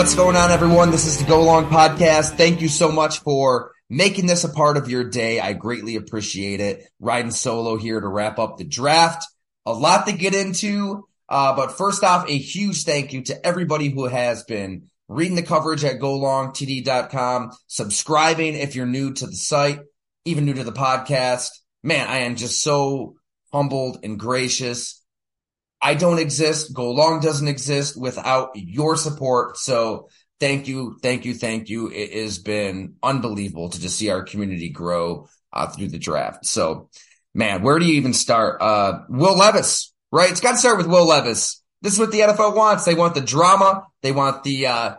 What's 0.00 0.14
going 0.14 0.34
on, 0.34 0.50
everyone? 0.50 0.90
This 0.90 1.04
is 1.04 1.18
the 1.18 1.26
Go 1.26 1.42
Long 1.44 1.66
Podcast. 1.66 2.38
Thank 2.38 2.62
you 2.62 2.68
so 2.68 2.90
much 2.90 3.18
for 3.18 3.72
making 3.90 4.26
this 4.26 4.44
a 4.44 4.48
part 4.48 4.78
of 4.78 4.88
your 4.88 5.04
day. 5.04 5.40
I 5.40 5.52
greatly 5.52 5.96
appreciate 5.96 6.58
it. 6.58 6.88
Riding 7.00 7.32
solo 7.32 7.76
here 7.76 8.00
to 8.00 8.08
wrap 8.08 8.38
up 8.38 8.56
the 8.56 8.64
draft. 8.64 9.26
A 9.66 9.74
lot 9.74 10.06
to 10.06 10.12
get 10.12 10.34
into. 10.34 11.06
Uh, 11.28 11.54
but 11.54 11.76
first 11.76 12.02
off, 12.02 12.26
a 12.30 12.38
huge 12.38 12.84
thank 12.84 13.12
you 13.12 13.24
to 13.24 13.46
everybody 13.46 13.90
who 13.90 14.06
has 14.06 14.42
been 14.44 14.88
reading 15.06 15.36
the 15.36 15.42
coverage 15.42 15.84
at 15.84 16.00
golongtd.com, 16.00 17.50
subscribing 17.66 18.54
if 18.54 18.74
you're 18.74 18.86
new 18.86 19.12
to 19.12 19.26
the 19.26 19.36
site, 19.36 19.80
even 20.24 20.46
new 20.46 20.54
to 20.54 20.64
the 20.64 20.72
podcast. 20.72 21.50
Man, 21.82 22.08
I 22.08 22.20
am 22.20 22.36
just 22.36 22.62
so 22.62 23.16
humbled 23.52 23.98
and 24.02 24.18
gracious 24.18 24.99
I 25.82 25.94
don't 25.94 26.18
exist. 26.18 26.74
Go 26.74 26.90
Long 26.90 27.20
doesn't 27.20 27.48
exist 27.48 28.00
without 28.00 28.50
your 28.54 28.96
support. 28.96 29.56
So 29.56 30.08
thank 30.38 30.68
you, 30.68 30.98
thank 31.02 31.24
you, 31.24 31.34
thank 31.34 31.68
you. 31.68 31.90
It 31.90 32.12
has 32.12 32.38
been 32.38 32.94
unbelievable 33.02 33.70
to 33.70 33.80
just 33.80 33.98
see 33.98 34.10
our 34.10 34.22
community 34.22 34.70
grow 34.70 35.28
uh, 35.52 35.68
through 35.68 35.88
the 35.88 35.98
draft. 35.98 36.44
So, 36.46 36.90
man, 37.34 37.62
where 37.62 37.78
do 37.78 37.86
you 37.86 37.94
even 37.94 38.14
start? 38.14 38.60
Uh, 38.60 39.00
Will 39.08 39.36
Levis, 39.36 39.92
right? 40.12 40.30
It's 40.30 40.40
got 40.40 40.52
to 40.52 40.58
start 40.58 40.78
with 40.78 40.86
Will 40.86 41.06
Levis. 41.06 41.62
This 41.82 41.94
is 41.94 41.98
what 41.98 42.12
the 42.12 42.20
NFL 42.20 42.54
wants. 42.54 42.84
They 42.84 42.94
want 42.94 43.14
the 43.14 43.20
drama. 43.20 43.86
They 44.02 44.12
want 44.12 44.42
the 44.42 44.66
uh, 44.66 44.94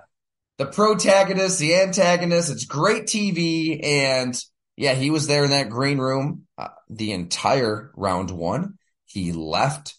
the 0.58 0.66
protagonist, 0.66 1.60
the 1.60 1.76
antagonist. 1.76 2.52
It's 2.52 2.66
great 2.66 3.04
TV, 3.04 3.84
and 3.84 4.40
yeah, 4.78 4.94
he 4.94 5.12
was 5.12 5.28
there 5.28 5.44
in 5.44 5.52
that 5.52 5.70
green 5.70 6.00
room 6.00 6.48
uh, 6.58 6.70
the 6.90 7.12
entire 7.12 7.92
round 7.96 8.32
one. 8.32 8.78
He 9.06 9.32
left 9.32 9.96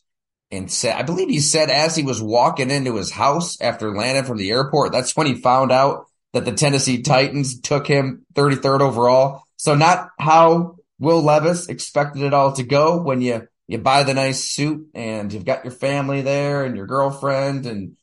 and 0.52 0.70
said, 0.70 0.94
I 0.94 1.02
believe 1.02 1.30
he 1.30 1.40
said 1.40 1.70
as 1.70 1.96
he 1.96 2.02
was 2.02 2.22
walking 2.22 2.70
into 2.70 2.96
his 2.96 3.10
house 3.10 3.58
after 3.60 3.96
landing 3.96 4.24
from 4.24 4.36
the 4.36 4.50
airport, 4.50 4.92
that's 4.92 5.16
when 5.16 5.26
he 5.26 5.34
found 5.34 5.72
out 5.72 6.06
that 6.34 6.44
the 6.44 6.52
Tennessee 6.52 7.02
Titans 7.02 7.60
took 7.60 7.86
him 7.86 8.26
33rd 8.34 8.82
overall. 8.82 9.44
So 9.56 9.74
not 9.74 10.10
how 10.20 10.76
Will 10.98 11.22
Levis 11.22 11.68
expected 11.68 12.22
it 12.22 12.34
all 12.34 12.52
to 12.52 12.62
go 12.62 13.00
when 13.00 13.22
you, 13.22 13.48
you 13.66 13.78
buy 13.78 14.02
the 14.02 14.12
nice 14.12 14.44
suit 14.44 14.88
and 14.94 15.32
you've 15.32 15.46
got 15.46 15.64
your 15.64 15.72
family 15.72 16.20
there 16.20 16.64
and 16.64 16.76
your 16.76 16.86
girlfriend 16.86 17.64
and 17.64 17.96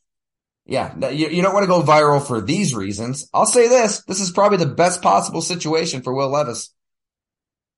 yeah, 0.66 1.10
you, 1.10 1.28
you 1.28 1.42
don't 1.42 1.54
want 1.54 1.64
to 1.64 1.68
go 1.68 1.82
viral 1.82 2.24
for 2.24 2.40
these 2.40 2.74
reasons. 2.74 3.28
I'll 3.32 3.46
say 3.46 3.68
this. 3.68 4.02
This 4.04 4.20
is 4.20 4.30
probably 4.30 4.58
the 4.58 4.66
best 4.66 5.02
possible 5.02 5.42
situation 5.42 6.02
for 6.02 6.14
Will 6.14 6.28
Levis, 6.28 6.72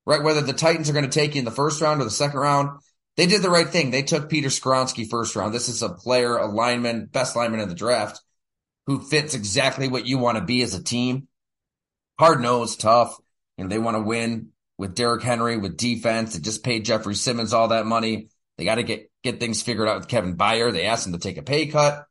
right? 0.05 0.23
Whether 0.23 0.43
the 0.43 0.53
Titans 0.53 0.91
are 0.91 0.93
going 0.93 1.09
to 1.09 1.11
take 1.11 1.35
you 1.35 1.39
in 1.39 1.45
the 1.45 1.51
first 1.51 1.81
round 1.81 2.01
or 2.01 2.05
the 2.05 2.11
second 2.11 2.41
round, 2.41 2.81
they 3.17 3.27
did 3.27 3.43
the 3.43 3.51
right 3.51 3.69
thing. 3.69 3.91
They 3.91 4.03
took 4.03 4.31
Peter 4.31 4.49
Skoronski 4.49 5.09
first 5.09 5.37
round. 5.37 5.53
This 5.53 5.69
is 5.69 5.83
a 5.83 5.91
player, 5.91 6.37
a 6.37 6.47
lineman, 6.47 7.07
best 7.07 7.37
lineman 7.37 7.61
in 7.61 7.69
the 7.69 7.75
draft 7.75 8.21
who 8.87 9.01
fits 9.01 9.35
exactly 9.35 9.89
what 9.89 10.07
you 10.07 10.19
want 10.19 10.39
to 10.39 10.45
be 10.45 10.63
as 10.63 10.75
a 10.75 10.83
team. 10.83 11.29
Hard 12.19 12.41
nosed, 12.41 12.81
tough, 12.81 13.17
and 13.59 13.71
they 13.71 13.79
want 13.79 13.97
to 13.97 14.03
win 14.03 14.49
with 14.79 14.95
Derrick 14.95 15.23
Henry 15.23 15.57
with 15.57 15.77
defense. 15.77 16.35
They 16.35 16.41
just 16.41 16.65
paid 16.65 16.85
Jeffery 16.85 17.15
Simmons 17.15 17.53
all 17.53 17.69
that 17.69 17.87
money. 17.87 18.29
They 18.57 18.65
got 18.65 18.77
to 18.77 18.83
get 18.83 19.11
get 19.23 19.41
things 19.41 19.63
figured 19.63 19.89
out 19.89 19.99
with 19.99 20.09
Kevin 20.09 20.37
Byard. 20.37 20.73
They 20.73 20.87
asked 20.87 21.07
him 21.07 21.13
to 21.13 21.19
take 21.19 21.37
a 21.37 21.43
pay 21.43 21.67
cut, 21.67 22.05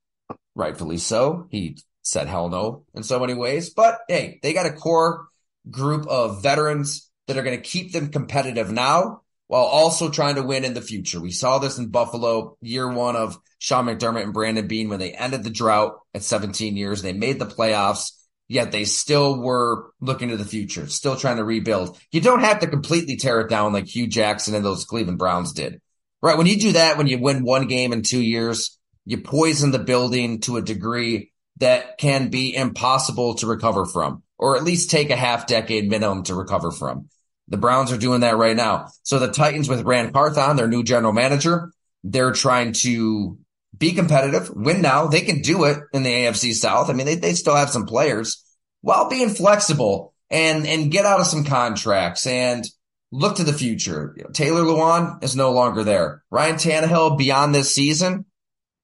rightfully 0.55 0.97
so. 0.97 1.47
He 1.49 1.77
said 2.03 2.27
hell 2.27 2.49
no 2.49 2.85
in 2.93 3.03
so 3.03 3.19
many 3.19 3.33
ways. 3.33 3.71
But 3.71 3.99
hey, 4.07 4.39
they 4.41 4.53
got 4.53 4.65
a 4.65 4.71
core 4.71 5.27
group 5.69 6.07
of 6.07 6.41
veterans 6.41 7.09
that 7.27 7.37
are 7.37 7.43
going 7.43 7.57
to 7.57 7.69
keep 7.69 7.91
them 7.91 8.09
competitive 8.09 8.71
now 8.71 9.21
while 9.51 9.65
also 9.65 10.09
trying 10.09 10.35
to 10.35 10.43
win 10.43 10.63
in 10.63 10.73
the 10.73 10.81
future. 10.81 11.19
We 11.19 11.31
saw 11.31 11.59
this 11.59 11.77
in 11.77 11.89
Buffalo 11.89 12.55
year 12.61 12.87
one 12.89 13.17
of 13.17 13.37
Sean 13.59 13.85
McDermott 13.85 14.23
and 14.23 14.33
Brandon 14.33 14.65
Beane 14.65 14.87
when 14.87 14.99
they 14.99 15.11
ended 15.11 15.43
the 15.43 15.49
drought 15.49 15.99
at 16.13 16.23
17 16.23 16.77
years. 16.77 17.01
They 17.01 17.11
made 17.11 17.37
the 17.37 17.45
playoffs, 17.45 18.13
yet 18.47 18.71
they 18.71 18.85
still 18.85 19.41
were 19.41 19.91
looking 19.99 20.29
to 20.29 20.37
the 20.37 20.45
future, 20.45 20.87
still 20.87 21.17
trying 21.17 21.35
to 21.35 21.43
rebuild. 21.43 21.99
You 22.13 22.21
don't 22.21 22.39
have 22.39 22.61
to 22.61 22.67
completely 22.67 23.17
tear 23.17 23.41
it 23.41 23.49
down 23.49 23.73
like 23.73 23.87
Hue 23.87 24.07
Jackson 24.07 24.55
and 24.55 24.63
those 24.63 24.85
Cleveland 24.85 25.19
Browns 25.19 25.51
did. 25.51 25.81
Right. 26.21 26.37
When 26.37 26.47
you 26.47 26.57
do 26.57 26.71
that, 26.71 26.97
when 26.97 27.07
you 27.07 27.19
win 27.19 27.43
one 27.43 27.67
game 27.67 27.91
in 27.91 28.03
two 28.03 28.21
years, 28.21 28.79
you 29.03 29.17
poison 29.17 29.71
the 29.71 29.79
building 29.79 30.39
to 30.43 30.55
a 30.55 30.61
degree 30.61 31.33
that 31.57 31.97
can 31.97 32.29
be 32.29 32.55
impossible 32.55 33.35
to 33.35 33.47
recover 33.47 33.85
from, 33.85 34.23
or 34.37 34.55
at 34.55 34.63
least 34.63 34.91
take 34.91 35.09
a 35.09 35.17
half 35.17 35.45
decade 35.45 35.89
minimum 35.89 36.23
to 36.23 36.35
recover 36.35 36.71
from. 36.71 37.09
The 37.51 37.57
Browns 37.57 37.91
are 37.91 37.97
doing 37.97 38.21
that 38.21 38.37
right 38.37 38.55
now. 38.55 38.87
So 39.03 39.19
the 39.19 39.27
Titans 39.27 39.67
with 39.67 39.83
Ran 39.83 40.13
Carthon, 40.13 40.55
their 40.55 40.69
new 40.69 40.83
general 40.83 41.11
manager, 41.11 41.73
they're 42.01 42.31
trying 42.31 42.71
to 42.83 43.37
be 43.77 43.91
competitive, 43.91 44.49
win 44.55 44.81
now. 44.81 45.07
They 45.07 45.19
can 45.19 45.41
do 45.41 45.65
it 45.65 45.79
in 45.91 46.03
the 46.03 46.09
AFC 46.09 46.53
South. 46.53 46.89
I 46.89 46.93
mean, 46.93 47.05
they, 47.05 47.15
they 47.15 47.33
still 47.33 47.55
have 47.55 47.69
some 47.69 47.85
players 47.85 48.41
while 48.79 49.09
being 49.09 49.29
flexible 49.29 50.13
and, 50.29 50.65
and 50.65 50.91
get 50.91 51.05
out 51.05 51.19
of 51.19 51.27
some 51.27 51.43
contracts 51.43 52.25
and 52.25 52.65
look 53.11 53.35
to 53.35 53.43
the 53.43 53.51
future. 53.51 54.13
You 54.15 54.23
know, 54.23 54.29
Taylor 54.29 54.61
Lewan 54.61 55.21
is 55.21 55.35
no 55.35 55.51
longer 55.51 55.83
there. 55.83 56.23
Ryan 56.31 56.55
Tannehill 56.55 57.17
beyond 57.17 57.53
this 57.53 57.75
season, 57.75 58.27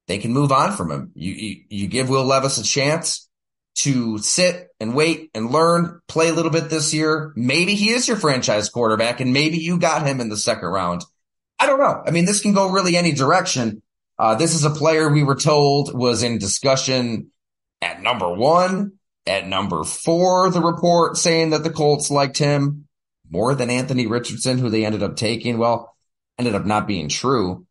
they 0.08 0.18
can 0.18 0.34
move 0.34 0.52
on 0.52 0.74
from 0.74 0.92
him. 0.92 1.12
You, 1.16 1.32
you, 1.32 1.56
you 1.70 1.88
give 1.88 2.10
Will 2.10 2.26
Levis 2.26 2.58
a 2.58 2.64
chance 2.64 3.27
to 3.78 4.18
sit 4.18 4.70
and 4.80 4.96
wait 4.96 5.30
and 5.36 5.52
learn, 5.52 6.02
play 6.08 6.30
a 6.30 6.34
little 6.34 6.52
bit 6.52 6.70
this 6.70 6.94
year. 6.94 7.32
Maybe 7.36 7.76
he 7.76 7.90
is 7.90 8.08
your 8.08 8.18
franchise 8.18 8.70
quarterback 8.70 9.20
and 9.20 9.34
maybe 9.34 9.58
you 9.58 9.80
got 9.80 10.06
him 10.06 10.20
in 10.20 10.30
the 10.30 10.38
second 10.38 10.70
round. 10.70 11.06
I 11.60 11.68
don't 11.68 11.80
know. 11.80 12.04
I 12.06 12.12
mean, 12.12 12.26
this 12.26 12.42
can 12.42 12.54
go 12.54 12.72
really 12.72 12.98
any 12.98 13.12
direction. 13.12 13.84
Uh, 14.18 14.34
this 14.34 14.56
is 14.56 14.64
a 14.64 14.72
player 14.72 15.10
we 15.10 15.24
were 15.24 15.36
told 15.36 15.94
was 15.94 16.24
in 16.24 16.40
discussion 16.40 17.32
at 17.82 18.02
number 18.02 18.34
one, 18.34 18.94
at 19.28 19.48
number 19.48 19.84
four, 19.84 20.50
the 20.50 20.62
report 20.62 21.18
saying 21.18 21.52
that 21.52 21.64
the 21.64 21.70
Colts 21.70 22.10
liked 22.10 22.40
him 22.40 22.88
more 23.30 23.54
than 23.54 23.70
Anthony 23.70 24.08
Richardson, 24.08 24.58
who 24.58 24.70
they 24.70 24.86
ended 24.86 25.04
up 25.04 25.18
taking. 25.18 25.60
Well, 25.60 25.96
ended 26.40 26.56
up 26.56 26.66
not 26.66 26.88
being 26.88 27.10
true 27.10 27.67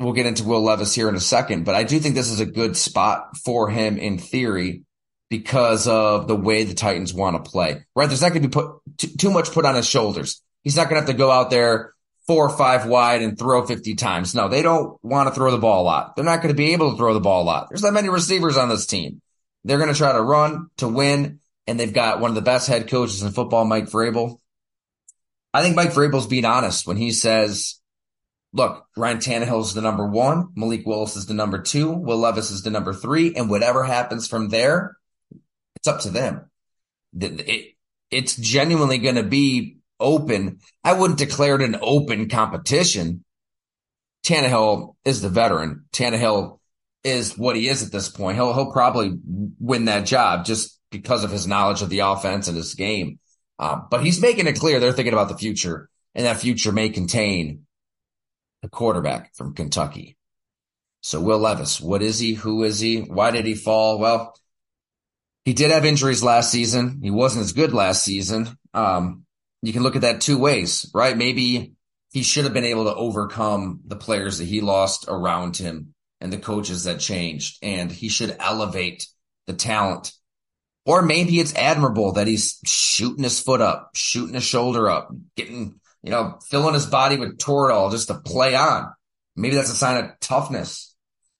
we'll 0.00 0.12
get 0.12 0.26
into 0.26 0.44
Will 0.44 0.62
Levis 0.62 0.94
here 0.94 1.08
in 1.08 1.14
a 1.14 1.20
second, 1.20 1.64
but 1.64 1.74
I 1.74 1.84
do 1.84 1.98
think 1.98 2.14
this 2.14 2.30
is 2.30 2.40
a 2.40 2.46
good 2.46 2.76
spot 2.76 3.36
for 3.36 3.70
him 3.70 3.98
in 3.98 4.18
theory 4.18 4.82
because 5.30 5.88
of 5.88 6.28
the 6.28 6.36
way 6.36 6.64
the 6.64 6.74
Titans 6.74 7.14
want 7.14 7.42
to 7.42 7.50
play. 7.50 7.84
Right? 7.96 8.06
There's 8.06 8.20
not 8.20 8.32
going 8.32 8.42
to 8.42 8.48
be 8.48 8.52
put 8.52 9.18
too 9.18 9.30
much 9.30 9.50
put 9.52 9.64
on 9.64 9.74
his 9.74 9.88
shoulders. 9.88 10.42
He's 10.62 10.76
not 10.76 10.90
going 10.90 11.00
to 11.00 11.06
have 11.06 11.10
to 11.10 11.18
go 11.18 11.30
out 11.30 11.50
there 11.50 11.94
four 12.26 12.46
or 12.46 12.56
five 12.56 12.86
wide 12.86 13.22
and 13.22 13.38
throw 13.38 13.64
50 13.64 13.94
times. 13.94 14.34
No, 14.34 14.48
they 14.48 14.62
don't 14.62 15.02
want 15.02 15.28
to 15.28 15.34
throw 15.34 15.50
the 15.50 15.58
ball 15.58 15.82
a 15.82 15.84
lot. 15.84 16.16
They're 16.16 16.24
not 16.24 16.42
going 16.42 16.54
to 16.54 16.56
be 16.56 16.72
able 16.72 16.92
to 16.92 16.96
throw 16.96 17.14
the 17.14 17.20
ball 17.20 17.42
a 17.42 17.44
lot. 17.44 17.68
There's 17.68 17.82
not 17.82 17.94
many 17.94 18.08
receivers 18.08 18.56
on 18.56 18.68
this 18.68 18.86
team. 18.86 19.20
They're 19.64 19.78
going 19.78 19.92
to 19.92 19.98
try 19.98 20.12
to 20.12 20.20
run 20.20 20.68
to 20.78 20.88
win, 20.88 21.40
and 21.66 21.78
they've 21.78 21.92
got 21.92 22.20
one 22.20 22.30
of 22.30 22.34
the 22.34 22.42
best 22.42 22.68
head 22.68 22.88
coaches 22.88 23.22
in 23.22 23.32
football, 23.32 23.64
Mike 23.64 23.86
Vrabel. 23.86 24.38
I 25.54 25.62
think 25.62 25.76
Mike 25.76 25.92
Vrabel's 25.92 26.26
being 26.26 26.44
honest 26.44 26.86
when 26.86 26.96
he 26.96 27.12
says 27.12 27.80
look, 28.52 28.86
Ryan 28.96 29.18
Tannehill 29.18 29.62
is 29.62 29.74
the 29.74 29.80
number 29.80 30.06
one. 30.06 30.48
Malik 30.54 30.86
Willis 30.86 31.16
is 31.16 31.26
the 31.26 31.34
number 31.34 31.60
two. 31.60 31.90
Will 31.90 32.18
Levis 32.18 32.50
is 32.50 32.62
the 32.62 32.70
number 32.70 32.92
three. 32.92 33.34
And 33.34 33.48
whatever 33.48 33.84
happens 33.84 34.28
from 34.28 34.48
there, 34.48 34.96
it's 35.76 35.88
up 35.88 36.00
to 36.00 36.10
them. 36.10 36.50
It, 37.18 37.74
it's 38.10 38.36
genuinely 38.36 38.98
going 38.98 39.16
to 39.16 39.22
be 39.22 39.78
open. 39.98 40.58
I 40.84 40.92
wouldn't 40.92 41.18
declare 41.18 41.56
it 41.56 41.62
an 41.62 41.78
open 41.80 42.28
competition. 42.28 43.24
Tannehill 44.24 44.94
is 45.04 45.22
the 45.22 45.28
veteran. 45.28 45.86
Tannehill 45.92 46.58
is 47.04 47.36
what 47.36 47.56
he 47.56 47.68
is 47.68 47.82
at 47.82 47.90
this 47.90 48.08
point. 48.08 48.36
He'll, 48.36 48.52
he'll 48.54 48.72
probably 48.72 49.12
win 49.58 49.86
that 49.86 50.06
job 50.06 50.44
just 50.44 50.78
because 50.90 51.24
of 51.24 51.30
his 51.30 51.46
knowledge 51.46 51.82
of 51.82 51.88
the 51.88 52.00
offense 52.00 52.48
and 52.48 52.56
his 52.56 52.74
game. 52.74 53.18
Um, 53.58 53.86
but 53.90 54.04
he's 54.04 54.20
making 54.20 54.46
it 54.46 54.58
clear 54.58 54.78
they're 54.78 54.92
thinking 54.92 55.12
about 55.12 55.28
the 55.28 55.38
future 55.38 55.88
and 56.14 56.26
that 56.26 56.38
future 56.38 56.72
may 56.72 56.90
contain 56.90 57.66
the 58.62 58.68
quarterback 58.68 59.34
from 59.34 59.54
Kentucky. 59.54 60.16
So 61.00 61.20
Will 61.20 61.38
Levis, 61.38 61.80
what 61.80 62.00
is 62.00 62.18
he? 62.18 62.34
Who 62.34 62.62
is 62.62 62.78
he? 62.78 63.00
Why 63.00 63.32
did 63.32 63.44
he 63.44 63.54
fall? 63.54 63.98
Well, 63.98 64.34
he 65.44 65.52
did 65.52 65.72
have 65.72 65.84
injuries 65.84 66.22
last 66.22 66.50
season. 66.50 67.00
He 67.02 67.10
wasn't 67.10 67.44
as 67.44 67.52
good 67.52 67.74
last 67.74 68.04
season. 68.04 68.56
Um, 68.72 69.24
you 69.62 69.72
can 69.72 69.82
look 69.82 69.96
at 69.96 70.02
that 70.02 70.20
two 70.20 70.38
ways, 70.38 70.88
right? 70.94 71.16
Maybe 71.16 71.72
he 72.12 72.22
should 72.22 72.44
have 72.44 72.52
been 72.52 72.64
able 72.64 72.84
to 72.84 72.94
overcome 72.94 73.80
the 73.86 73.96
players 73.96 74.38
that 74.38 74.44
he 74.44 74.60
lost 74.60 75.06
around 75.08 75.56
him 75.56 75.94
and 76.20 76.32
the 76.32 76.38
coaches 76.38 76.84
that 76.84 77.00
changed, 77.00 77.58
and 77.62 77.90
he 77.90 78.08
should 78.08 78.36
elevate 78.38 79.08
the 79.46 79.54
talent. 79.54 80.12
Or 80.86 81.02
maybe 81.02 81.40
it's 81.40 81.54
admirable 81.54 82.12
that 82.12 82.26
he's 82.26 82.58
shooting 82.64 83.24
his 83.24 83.40
foot 83.40 83.60
up, 83.60 83.90
shooting 83.94 84.34
his 84.34 84.44
shoulder 84.44 84.88
up, 84.88 85.10
getting 85.36 85.80
you 86.02 86.10
know, 86.10 86.38
filling 86.48 86.74
his 86.74 86.86
body 86.86 87.16
with 87.16 87.38
Toradol 87.38 87.90
just 87.90 88.08
to 88.08 88.14
play 88.14 88.54
on. 88.54 88.92
Maybe 89.36 89.56
that's 89.56 89.70
a 89.70 89.76
sign 89.76 90.04
of 90.04 90.10
toughness. 90.20 90.94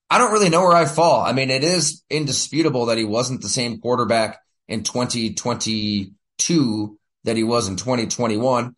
I 0.08 0.18
don't 0.18 0.32
really 0.32 0.50
know 0.50 0.62
where 0.62 0.76
I 0.76 0.84
fall. 0.84 1.22
I 1.22 1.32
mean, 1.32 1.50
it 1.50 1.64
is 1.64 2.04
indisputable 2.10 2.86
that 2.86 2.98
he 2.98 3.04
wasn't 3.04 3.42
the 3.42 3.48
same 3.48 3.80
quarterback 3.80 4.40
in 4.68 4.82
2022 4.82 6.98
that 7.24 7.36
he 7.36 7.44
was 7.44 7.68
in 7.68 7.76
2021. 7.76 8.74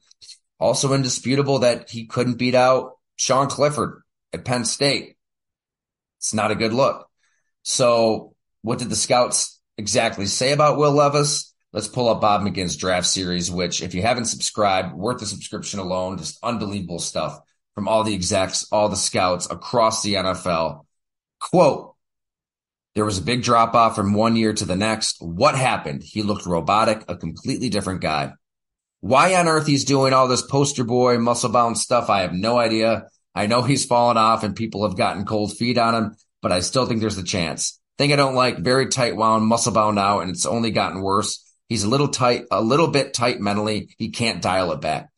Also 0.58 0.92
indisputable 0.92 1.60
that 1.60 1.90
he 1.90 2.06
couldn't 2.06 2.38
beat 2.38 2.54
out 2.54 2.92
Sean 3.16 3.48
Clifford 3.48 4.02
at 4.32 4.44
Penn 4.44 4.64
State. 4.64 5.16
It's 6.18 6.34
not 6.34 6.50
a 6.50 6.56
good 6.56 6.72
look. 6.72 7.08
So 7.62 8.34
what 8.62 8.78
did 8.78 8.90
the 8.90 8.96
scouts 8.96 9.60
exactly 9.76 10.26
say 10.26 10.52
about 10.52 10.78
Will 10.78 10.92
Levis? 10.92 11.53
Let's 11.74 11.88
pull 11.88 12.08
up 12.08 12.20
Bob 12.20 12.42
McGinn's 12.42 12.76
draft 12.76 13.08
series, 13.08 13.50
which 13.50 13.82
if 13.82 13.94
you 13.96 14.02
haven't 14.02 14.26
subscribed, 14.26 14.94
worth 14.94 15.18
the 15.18 15.26
subscription 15.26 15.80
alone, 15.80 16.18
just 16.18 16.38
unbelievable 16.40 17.00
stuff 17.00 17.40
from 17.74 17.88
all 17.88 18.04
the 18.04 18.14
execs, 18.14 18.64
all 18.70 18.88
the 18.88 18.94
scouts 18.94 19.50
across 19.50 20.00
the 20.00 20.14
NFL. 20.14 20.86
Quote, 21.40 21.96
there 22.94 23.04
was 23.04 23.18
a 23.18 23.22
big 23.22 23.42
drop 23.42 23.74
off 23.74 23.96
from 23.96 24.14
one 24.14 24.36
year 24.36 24.52
to 24.52 24.64
the 24.64 24.76
next. 24.76 25.16
What 25.18 25.56
happened? 25.56 26.04
He 26.04 26.22
looked 26.22 26.46
robotic, 26.46 27.06
a 27.08 27.16
completely 27.16 27.70
different 27.70 28.02
guy. 28.02 28.34
Why 29.00 29.34
on 29.34 29.48
earth 29.48 29.66
he's 29.66 29.84
doing 29.84 30.12
all 30.12 30.28
this 30.28 30.42
poster 30.42 30.84
boy, 30.84 31.18
muscle 31.18 31.50
bound 31.50 31.76
stuff, 31.76 32.08
I 32.08 32.20
have 32.20 32.32
no 32.32 32.56
idea. 32.56 33.08
I 33.34 33.48
know 33.48 33.62
he's 33.62 33.84
fallen 33.84 34.16
off 34.16 34.44
and 34.44 34.54
people 34.54 34.86
have 34.86 34.96
gotten 34.96 35.24
cold 35.24 35.56
feet 35.56 35.76
on 35.76 35.96
him, 35.96 36.16
but 36.40 36.52
I 36.52 36.60
still 36.60 36.86
think 36.86 37.00
there's 37.00 37.18
a 37.18 37.24
chance. 37.24 37.80
Thing 37.98 38.12
I 38.12 38.16
don't 38.16 38.36
like, 38.36 38.58
very 38.58 38.86
tight 38.86 39.16
wound, 39.16 39.44
muscle 39.44 39.72
bound 39.72 39.98
out, 39.98 40.20
and 40.20 40.30
it's 40.30 40.46
only 40.46 40.70
gotten 40.70 41.02
worse. 41.02 41.40
He's 41.68 41.84
a 41.84 41.88
little 41.88 42.08
tight, 42.08 42.44
a 42.50 42.60
little 42.60 42.88
bit 42.88 43.14
tight 43.14 43.40
mentally. 43.40 43.94
He 43.98 44.10
can't 44.10 44.42
dial 44.42 44.72
it 44.72 44.80
back 44.80 45.08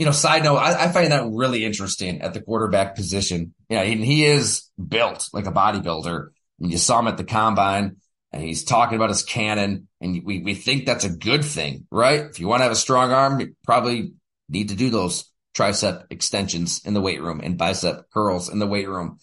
you 0.00 0.06
know, 0.06 0.12
side 0.12 0.42
note, 0.44 0.56
I, 0.56 0.84
I, 0.84 0.88
find 0.88 1.12
that 1.12 1.28
really 1.30 1.62
interesting 1.62 2.22
at 2.22 2.32
the 2.32 2.40
quarterback 2.40 2.96
position. 2.96 3.52
Yeah, 3.68 3.84
he, 3.84 4.02
he 4.02 4.24
is 4.24 4.70
built 4.82 5.28
like 5.34 5.44
a 5.44 5.52
bodybuilder. 5.52 6.28
And 6.58 6.72
you 6.72 6.78
saw 6.78 7.00
him 7.00 7.06
at 7.06 7.18
the 7.18 7.24
combine 7.24 7.96
and 8.32 8.42
he's 8.42 8.64
talking 8.64 8.96
about 8.96 9.10
his 9.10 9.22
cannon 9.22 9.88
and 10.00 10.22
we, 10.24 10.38
we 10.38 10.54
think 10.54 10.86
that's 10.86 11.04
a 11.04 11.14
good 11.14 11.44
thing, 11.44 11.86
right? 11.90 12.20
If 12.20 12.40
you 12.40 12.48
want 12.48 12.60
to 12.60 12.62
have 12.62 12.72
a 12.72 12.76
strong 12.76 13.12
arm, 13.12 13.40
you 13.40 13.54
probably 13.62 14.14
need 14.48 14.70
to 14.70 14.74
do 14.74 14.88
those 14.88 15.30
tricep 15.54 16.06
extensions 16.08 16.80
in 16.86 16.94
the 16.94 17.02
weight 17.02 17.20
room 17.20 17.42
and 17.44 17.58
bicep 17.58 18.10
curls 18.10 18.48
in 18.48 18.58
the 18.58 18.66
weight 18.66 18.88
room. 18.88 19.18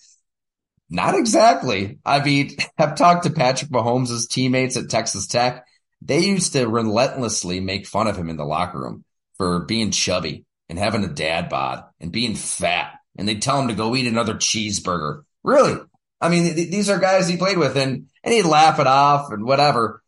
Not 0.92 1.16
exactly. 1.16 1.98
I 2.06 2.24
mean, 2.24 2.56
I've 2.78 2.94
talked 2.94 3.24
to 3.24 3.32
Patrick 3.32 3.72
Mahomes' 3.72 4.30
teammates 4.30 4.78
at 4.78 4.92
Texas 4.92 5.26
Tech. 5.26 5.66
They 6.02 6.20
used 6.20 6.54
to 6.54 6.68
relentlessly 6.68 7.60
make 7.60 7.88
fun 7.88 8.08
of 8.08 8.18
him 8.18 8.30
in 8.30 8.38
the 8.38 8.46
locker 8.46 8.80
room 8.80 9.04
for 9.38 9.66
being 9.66 9.92
chubby 9.92 10.46
and 10.70 10.78
having 10.78 11.04
a 11.04 11.08
dad 11.08 11.50
bod 11.50 11.84
and 12.00 12.12
being 12.12 12.36
fat. 12.36 12.94
And 13.18 13.28
they'd 13.28 13.42
tell 13.42 13.60
him 13.60 13.70
to 13.70 13.74
go 13.74 13.96
eat 13.96 14.08
another 14.08 14.36
cheeseburger. 14.36 15.24
Really? 15.44 15.80
I 16.22 16.30
mean, 16.30 16.56
th- 16.56 16.72
these 16.72 16.90
are 16.90 17.00
guys 17.00 17.28
he 17.28 17.38
played 17.38 17.58
with 17.58 17.78
and, 17.78 18.08
and 18.24 18.34
he'd 18.34 18.44
laugh 18.44 18.80
it 18.80 18.88
off 18.88 19.32
and 19.32 19.44
whatever. 19.44 20.04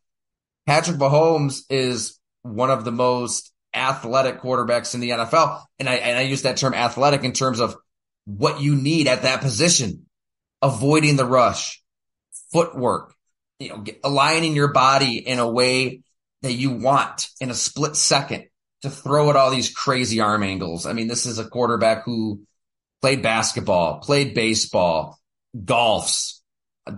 Patrick 0.66 0.98
Mahomes 0.98 1.62
is 1.70 2.18
one 2.42 2.70
of 2.70 2.84
the 2.84 2.92
most 2.92 3.52
athletic 3.74 4.40
quarterbacks 4.40 4.94
in 4.94 5.00
the 5.00 5.10
NFL. 5.10 5.64
And 5.78 5.88
I, 5.88 5.94
and 5.96 6.18
I 6.18 6.22
use 6.22 6.42
that 6.42 6.56
term 6.56 6.74
athletic 6.74 7.24
in 7.24 7.32
terms 7.32 7.60
of 7.60 7.76
what 8.24 8.60
you 8.60 8.76
need 8.76 9.08
at 9.08 9.22
that 9.22 9.40
position, 9.40 10.06
avoiding 10.62 11.16
the 11.16 11.24
rush, 11.24 11.82
footwork, 12.52 13.14
you 13.60 13.68
know, 13.68 13.84
aligning 14.02 14.56
your 14.56 14.72
body 14.72 15.18
in 15.18 15.38
a 15.38 15.48
way 15.48 16.00
that 16.42 16.52
you 16.52 16.70
want 16.70 17.28
in 17.40 17.50
a 17.50 17.54
split 17.54 17.94
second 17.94 18.46
to 18.82 18.90
throw 18.90 19.28
at 19.30 19.36
all 19.36 19.50
these 19.50 19.72
crazy 19.72 20.20
arm 20.20 20.42
angles. 20.42 20.86
I 20.86 20.94
mean, 20.94 21.06
this 21.06 21.26
is 21.26 21.38
a 21.38 21.48
quarterback 21.48 22.04
who 22.04 22.42
played 23.02 23.22
basketball, 23.22 24.00
played 24.00 24.34
baseball, 24.34 25.18
golfs, 25.56 26.40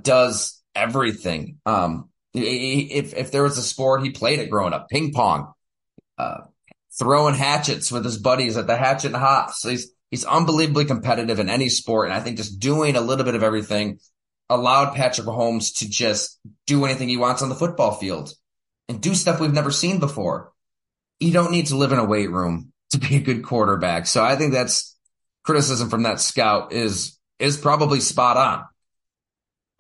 does 0.02 0.62
everything. 0.74 1.58
Um, 1.66 2.08
if 2.32 3.12
if 3.14 3.30
there 3.30 3.42
was 3.42 3.58
a 3.58 3.62
sport 3.62 4.02
he 4.02 4.10
played 4.10 4.38
it 4.38 4.48
growing 4.48 4.72
up, 4.72 4.88
ping 4.88 5.12
pong, 5.12 5.52
uh, 6.16 6.42
throwing 6.98 7.34
hatchets 7.34 7.90
with 7.90 8.04
his 8.04 8.18
buddies 8.18 8.56
at 8.56 8.66
the 8.66 8.76
hatchet 8.76 9.08
and 9.08 9.16
hops. 9.16 9.60
So 9.60 9.68
he's 9.68 9.92
he's 10.10 10.24
unbelievably 10.24 10.84
competitive 10.84 11.40
in 11.40 11.50
any 11.50 11.68
sport, 11.68 12.08
and 12.08 12.16
I 12.16 12.20
think 12.20 12.36
just 12.36 12.60
doing 12.60 12.96
a 12.96 13.00
little 13.00 13.24
bit 13.24 13.34
of 13.34 13.42
everything 13.42 13.98
allowed 14.54 14.94
Patrick 14.94 15.26
Mahomes 15.26 15.78
to 15.78 15.88
just 15.88 16.38
do 16.66 16.84
anything 16.84 17.08
he 17.08 17.16
wants 17.16 17.42
on 17.42 17.48
the 17.48 17.54
football 17.54 17.94
field 17.94 18.32
and 18.88 19.00
do 19.00 19.14
stuff 19.14 19.40
we've 19.40 19.52
never 19.52 19.70
seen 19.70 19.98
before 19.98 20.52
you 21.22 21.32
don't 21.32 21.52
need 21.52 21.66
to 21.68 21.76
live 21.76 21.92
in 21.92 21.98
a 21.98 22.04
weight 22.04 22.30
room 22.30 22.72
to 22.90 22.98
be 22.98 23.16
a 23.16 23.20
good 23.20 23.44
quarterback. 23.44 24.06
So 24.06 24.22
I 24.22 24.36
think 24.36 24.52
that's 24.52 24.96
criticism 25.44 25.88
from 25.88 26.02
that 26.02 26.20
scout 26.20 26.72
is 26.72 27.18
is 27.38 27.56
probably 27.56 28.00
spot 28.00 28.36
on. 28.36 28.64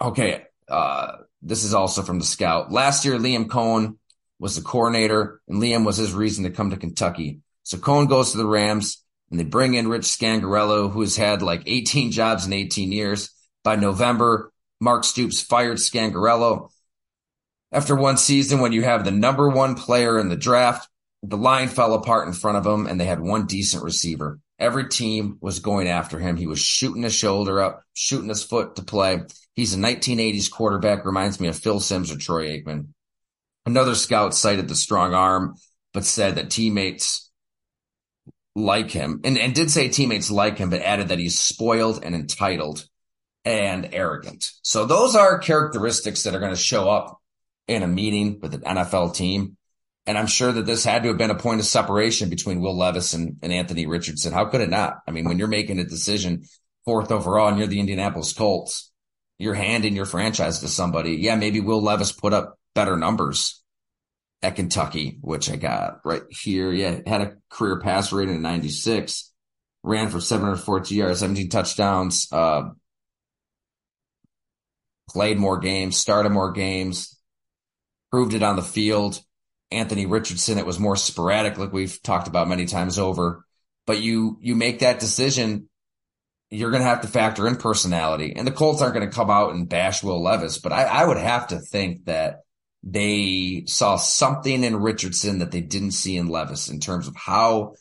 Okay, 0.00 0.44
uh, 0.68 1.16
this 1.42 1.64
is 1.64 1.74
also 1.74 2.02
from 2.02 2.18
the 2.18 2.24
scout. 2.24 2.72
Last 2.72 3.04
year, 3.04 3.18
Liam 3.18 3.46
Coen 3.46 3.96
was 4.38 4.56
the 4.56 4.62
coordinator, 4.62 5.40
and 5.48 5.60
Liam 5.60 5.84
was 5.84 5.96
his 5.96 6.12
reason 6.12 6.44
to 6.44 6.50
come 6.50 6.70
to 6.70 6.76
Kentucky. 6.76 7.40
So 7.62 7.76
Coen 7.76 8.08
goes 8.08 8.32
to 8.32 8.38
the 8.38 8.46
Rams, 8.46 9.04
and 9.30 9.38
they 9.38 9.44
bring 9.44 9.74
in 9.74 9.88
Rich 9.88 10.04
Scangarello, 10.04 10.90
who 10.90 11.00
has 11.02 11.16
had 11.16 11.42
like 11.42 11.62
18 11.66 12.10
jobs 12.10 12.46
in 12.46 12.52
18 12.52 12.90
years. 12.90 13.30
By 13.64 13.76
November, 13.76 14.51
Mark 14.82 15.04
Stoops 15.04 15.40
fired 15.40 15.78
Scangarello. 15.78 16.68
After 17.70 17.94
one 17.94 18.16
season, 18.16 18.58
when 18.58 18.72
you 18.72 18.82
have 18.82 19.04
the 19.04 19.12
number 19.12 19.48
one 19.48 19.76
player 19.76 20.18
in 20.18 20.28
the 20.28 20.36
draft, 20.36 20.88
the 21.22 21.36
line 21.36 21.68
fell 21.68 21.94
apart 21.94 22.26
in 22.26 22.34
front 22.34 22.58
of 22.58 22.66
him 22.66 22.88
and 22.88 23.00
they 23.00 23.04
had 23.04 23.20
one 23.20 23.46
decent 23.46 23.84
receiver. 23.84 24.40
Every 24.58 24.88
team 24.88 25.38
was 25.40 25.60
going 25.60 25.86
after 25.86 26.18
him. 26.18 26.36
He 26.36 26.48
was 26.48 26.58
shooting 26.58 27.04
his 27.04 27.14
shoulder 27.14 27.60
up, 27.60 27.84
shooting 27.94 28.28
his 28.28 28.42
foot 28.42 28.74
to 28.74 28.82
play. 28.82 29.20
He's 29.54 29.72
a 29.72 29.78
1980s 29.78 30.50
quarterback, 30.50 31.04
reminds 31.04 31.38
me 31.38 31.46
of 31.46 31.56
Phil 31.56 31.78
Simms 31.78 32.10
or 32.10 32.18
Troy 32.18 32.48
Aikman. 32.48 32.88
Another 33.64 33.94
scout 33.94 34.34
cited 34.34 34.66
the 34.66 34.74
strong 34.74 35.14
arm, 35.14 35.54
but 35.94 36.04
said 36.04 36.34
that 36.34 36.50
teammates 36.50 37.30
like 38.56 38.90
him 38.90 39.20
and, 39.22 39.38
and 39.38 39.54
did 39.54 39.70
say 39.70 39.88
teammates 39.88 40.28
like 40.28 40.58
him, 40.58 40.70
but 40.70 40.82
added 40.82 41.06
that 41.08 41.20
he's 41.20 41.38
spoiled 41.38 42.02
and 42.02 42.16
entitled 42.16 42.88
and 43.44 43.88
arrogant. 43.92 44.50
So 44.62 44.84
those 44.84 45.16
are 45.16 45.38
characteristics 45.38 46.22
that 46.22 46.34
are 46.34 46.40
going 46.40 46.54
to 46.54 46.56
show 46.56 46.88
up 46.88 47.20
in 47.66 47.82
a 47.82 47.88
meeting 47.88 48.38
with 48.40 48.54
an 48.54 48.62
NFL 48.62 49.14
team. 49.14 49.56
And 50.06 50.18
I'm 50.18 50.26
sure 50.26 50.50
that 50.50 50.66
this 50.66 50.84
had 50.84 51.02
to 51.02 51.08
have 51.08 51.18
been 51.18 51.30
a 51.30 51.36
point 51.36 51.60
of 51.60 51.66
separation 51.66 52.28
between 52.28 52.60
Will 52.60 52.76
Levis 52.76 53.14
and, 53.14 53.36
and 53.42 53.52
Anthony 53.52 53.86
Richardson. 53.86 54.32
How 54.32 54.46
could 54.46 54.60
it 54.60 54.70
not? 54.70 54.98
I 55.06 55.12
mean, 55.12 55.24
when 55.24 55.38
you're 55.38 55.48
making 55.48 55.78
a 55.78 55.84
decision 55.84 56.44
fourth 56.84 57.12
overall 57.12 57.48
and 57.48 57.58
you're 57.58 57.68
the 57.68 57.80
Indianapolis 57.80 58.32
Colts, 58.32 58.90
you're 59.38 59.54
handing 59.54 59.94
your 59.94 60.04
franchise 60.04 60.60
to 60.60 60.68
somebody. 60.68 61.16
Yeah, 61.16 61.36
maybe 61.36 61.60
Will 61.60 61.82
Levis 61.82 62.12
put 62.12 62.32
up 62.32 62.58
better 62.74 62.96
numbers 62.96 63.62
at 64.42 64.56
Kentucky, 64.56 65.18
which 65.20 65.50
I 65.50 65.56
got 65.56 66.00
right 66.04 66.22
here. 66.30 66.72
Yeah, 66.72 67.00
had 67.06 67.20
a 67.20 67.36
career 67.48 67.80
pass 67.80 68.12
rating 68.12 68.36
of 68.36 68.40
96, 68.40 69.32
ran 69.84 70.08
for 70.08 70.20
740 70.20 70.94
yards, 70.94 71.20
17 71.20 71.48
touchdowns, 71.48 72.28
uh, 72.32 72.70
played 75.12 75.38
more 75.38 75.58
games, 75.58 75.96
started 75.96 76.30
more 76.30 76.52
games, 76.52 77.18
proved 78.10 78.34
it 78.34 78.42
on 78.42 78.56
the 78.56 78.62
field. 78.62 79.20
Anthony 79.70 80.06
Richardson, 80.06 80.58
it 80.58 80.66
was 80.66 80.78
more 80.78 80.96
sporadic, 80.96 81.56
like 81.56 81.72
we've 81.72 82.02
talked 82.02 82.28
about 82.28 82.48
many 82.48 82.66
times 82.66 82.98
over. 82.98 83.44
But 83.86 84.00
you 84.00 84.38
you 84.40 84.54
make 84.54 84.80
that 84.80 85.00
decision, 85.00 85.68
you're 86.50 86.70
going 86.70 86.82
to 86.82 86.88
have 86.88 87.00
to 87.00 87.08
factor 87.08 87.48
in 87.48 87.56
personality, 87.56 88.34
and 88.36 88.46
the 88.46 88.52
Colts 88.52 88.82
aren't 88.82 88.94
going 88.94 89.08
to 89.08 89.14
come 89.14 89.30
out 89.30 89.54
and 89.54 89.68
bash 89.68 90.02
Will 90.02 90.22
Levis. 90.22 90.58
But 90.58 90.72
I, 90.72 90.84
I 90.84 91.04
would 91.04 91.16
have 91.16 91.48
to 91.48 91.58
think 91.58 92.04
that 92.04 92.40
they 92.82 93.64
saw 93.66 93.96
something 93.96 94.64
in 94.64 94.76
Richardson 94.76 95.38
that 95.38 95.50
they 95.50 95.60
didn't 95.60 95.92
see 95.92 96.16
in 96.16 96.26
Levis 96.26 96.68
in 96.68 96.80
terms 96.80 97.08
of 97.08 97.16
how 97.16 97.74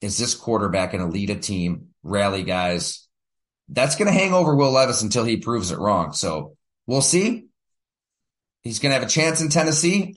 is 0.00 0.18
this 0.18 0.34
quarterback 0.34 0.92
going 0.92 1.04
to 1.04 1.10
lead 1.10 1.30
a 1.30 1.36
team, 1.36 1.88
rally 2.02 2.42
guys. 2.42 3.08
That's 3.68 3.96
going 3.96 4.12
to 4.12 4.18
hang 4.18 4.34
over 4.34 4.54
Will 4.54 4.72
Levis 4.72 5.02
until 5.02 5.24
he 5.24 5.36
proves 5.38 5.70
it 5.70 5.78
wrong. 5.78 6.12
So 6.12 6.56
we'll 6.86 7.02
see. 7.02 7.46
He's 8.62 8.78
going 8.78 8.90
to 8.90 8.98
have 8.98 9.06
a 9.06 9.10
chance 9.10 9.40
in 9.40 9.48
Tennessee 9.48 10.16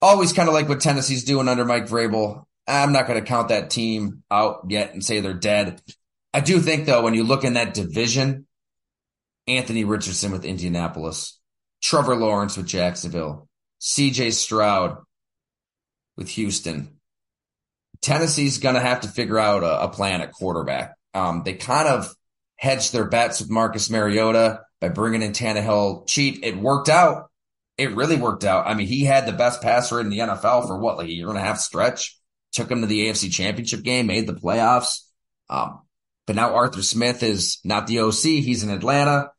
always 0.00 0.32
kind 0.32 0.48
of 0.48 0.54
like 0.54 0.68
what 0.68 0.80
Tennessee's 0.80 1.24
doing 1.24 1.48
under 1.48 1.64
Mike 1.64 1.86
Vrabel. 1.86 2.44
I'm 2.66 2.92
not 2.92 3.06
going 3.06 3.20
to 3.20 3.26
count 3.26 3.48
that 3.48 3.70
team 3.70 4.22
out 4.30 4.66
yet 4.68 4.92
and 4.92 5.04
say 5.04 5.20
they're 5.20 5.34
dead. 5.34 5.80
I 6.34 6.40
do 6.40 6.58
think 6.60 6.86
though, 6.86 7.02
when 7.02 7.14
you 7.14 7.24
look 7.24 7.44
in 7.44 7.54
that 7.54 7.74
division, 7.74 8.46
Anthony 9.46 9.84
Richardson 9.84 10.32
with 10.32 10.44
Indianapolis, 10.44 11.38
Trevor 11.82 12.16
Lawrence 12.16 12.56
with 12.56 12.66
Jacksonville, 12.66 13.48
CJ 13.80 14.32
Stroud 14.32 14.98
with 16.16 16.28
Houston. 16.30 16.98
Tennessee's 18.02 18.58
going 18.58 18.74
to 18.74 18.80
have 18.80 19.02
to 19.02 19.08
figure 19.08 19.38
out 19.38 19.62
a, 19.62 19.84
a 19.84 19.88
plan 19.88 20.20
at 20.20 20.32
quarterback. 20.32 20.94
Um, 21.14 21.42
they 21.44 21.54
kind 21.54 21.88
of 21.88 22.12
hedged 22.56 22.92
their 22.92 23.08
bets 23.08 23.40
with 23.40 23.50
Marcus 23.50 23.88
Mariota 23.88 24.62
by 24.80 24.88
bringing 24.88 25.22
in 25.22 25.32
Tannehill 25.32 26.06
cheap. 26.08 26.40
It 26.42 26.56
worked 26.56 26.88
out 26.88 27.30
it 27.78 27.94
really 27.94 28.16
worked 28.16 28.44
out. 28.44 28.66
I 28.66 28.74
mean, 28.74 28.86
he 28.86 29.04
had 29.04 29.26
the 29.26 29.32
best 29.32 29.60
passer 29.60 30.00
in 30.00 30.08
the 30.08 30.20
NFL 30.20 30.66
for 30.66 30.78
what, 30.78 30.96
like 30.96 31.08
a 31.08 31.12
year 31.12 31.28
and 31.28 31.38
a 31.38 31.42
half 31.42 31.58
stretch. 31.58 32.18
Took 32.52 32.70
him 32.70 32.80
to 32.80 32.86
the 32.86 33.06
AFC 33.06 33.30
championship 33.30 33.82
game, 33.82 34.06
made 34.06 34.26
the 34.26 34.32
playoffs. 34.32 35.00
Um, 35.50 35.82
but 36.26 36.36
now 36.36 36.54
Arthur 36.54 36.82
Smith 36.82 37.22
is 37.22 37.58
not 37.64 37.86
the 37.86 38.00
OC. 38.00 38.22
He's 38.22 38.62
in 38.62 38.70
Atlanta. 38.70 39.30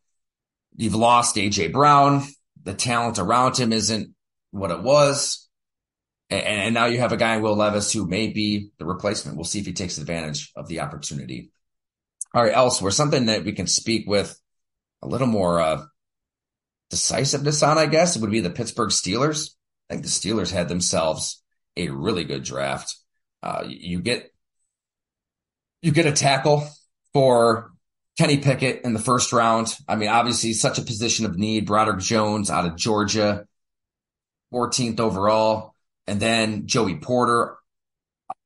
You've 0.75 0.95
lost 0.95 1.35
AJ 1.35 1.73
Brown. 1.73 2.23
The 2.63 2.75
talent 2.75 3.17
around 3.17 3.57
him 3.57 3.73
isn't 3.73 4.13
what 4.51 4.71
it 4.71 4.83
was. 4.83 5.49
And, 6.29 6.43
and 6.43 6.73
now 6.75 6.85
you 6.85 6.99
have 6.99 7.11
a 7.11 7.17
guy 7.17 7.35
in 7.35 7.41
Will 7.41 7.55
Levis 7.55 7.91
who 7.91 8.05
may 8.05 8.27
be 8.27 8.69
the 8.77 8.85
replacement. 8.85 9.37
We'll 9.37 9.45
see 9.45 9.59
if 9.59 9.65
he 9.65 9.73
takes 9.73 9.97
advantage 9.97 10.51
of 10.55 10.67
the 10.67 10.81
opportunity. 10.81 11.51
All 12.35 12.43
right, 12.43 12.53
elsewhere, 12.53 12.91
something 12.91 13.27
that 13.27 13.45
we 13.45 13.53
can 13.53 13.67
speak 13.67 14.05
with 14.05 14.39
a 15.01 15.07
little 15.07 15.27
more, 15.27 15.61
uh, 15.61 15.85
decisiveness 16.89 17.63
on, 17.63 17.77
I 17.77 17.85
guess, 17.85 18.15
it 18.15 18.21
would 18.21 18.31
be 18.31 18.39
the 18.39 18.49
Pittsburgh 18.49 18.89
Steelers. 18.89 19.51
I 19.89 19.93
think 19.93 20.03
the 20.03 20.09
Steelers 20.09 20.51
had 20.51 20.69
themselves 20.69 21.43
a 21.75 21.89
really 21.89 22.23
good 22.23 22.43
draft. 22.43 22.95
Uh, 23.43 23.63
you 23.67 24.01
get 24.01 24.31
you 25.81 25.91
get 25.91 26.05
a 26.07 26.11
tackle 26.11 26.67
for 27.13 27.71
Kenny 28.17 28.37
Pickett 28.37 28.81
in 28.83 28.93
the 28.93 28.99
first 28.99 29.31
round. 29.31 29.75
I 29.87 29.95
mean, 29.95 30.09
obviously, 30.09 30.53
such 30.53 30.79
a 30.79 30.83
position 30.83 31.25
of 31.25 31.37
need. 31.37 31.65
Broderick 31.65 31.99
Jones 31.99 32.49
out 32.49 32.65
of 32.65 32.75
Georgia, 32.75 33.45
14th 34.51 34.99
overall, 34.99 35.75
and 36.07 36.19
then 36.19 36.67
Joey 36.67 36.95
Porter. 36.95 37.57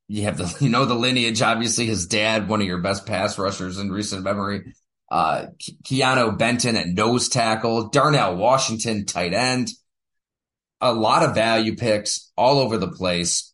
You 0.08 0.24
have 0.24 0.36
the 0.36 0.54
you 0.64 0.68
know 0.68 0.84
the 0.84 0.94
lineage. 0.94 1.42
Obviously, 1.42 1.86
his 1.86 2.06
dad, 2.06 2.48
one 2.48 2.60
of 2.60 2.66
your 2.66 2.78
best 2.78 3.06
pass 3.06 3.38
rushers 3.38 3.78
in 3.78 3.90
recent 3.90 4.22
memory. 4.22 4.74
Uh, 5.12 5.48
Keanu 5.84 6.38
Benton 6.38 6.74
at 6.74 6.88
nose 6.88 7.28
tackle, 7.28 7.90
Darnell 7.90 8.34
Washington 8.34 9.04
tight 9.04 9.34
end. 9.34 9.68
A 10.80 10.94
lot 10.94 11.22
of 11.22 11.34
value 11.34 11.76
picks 11.76 12.32
all 12.34 12.58
over 12.58 12.78
the 12.78 12.88
place. 12.88 13.52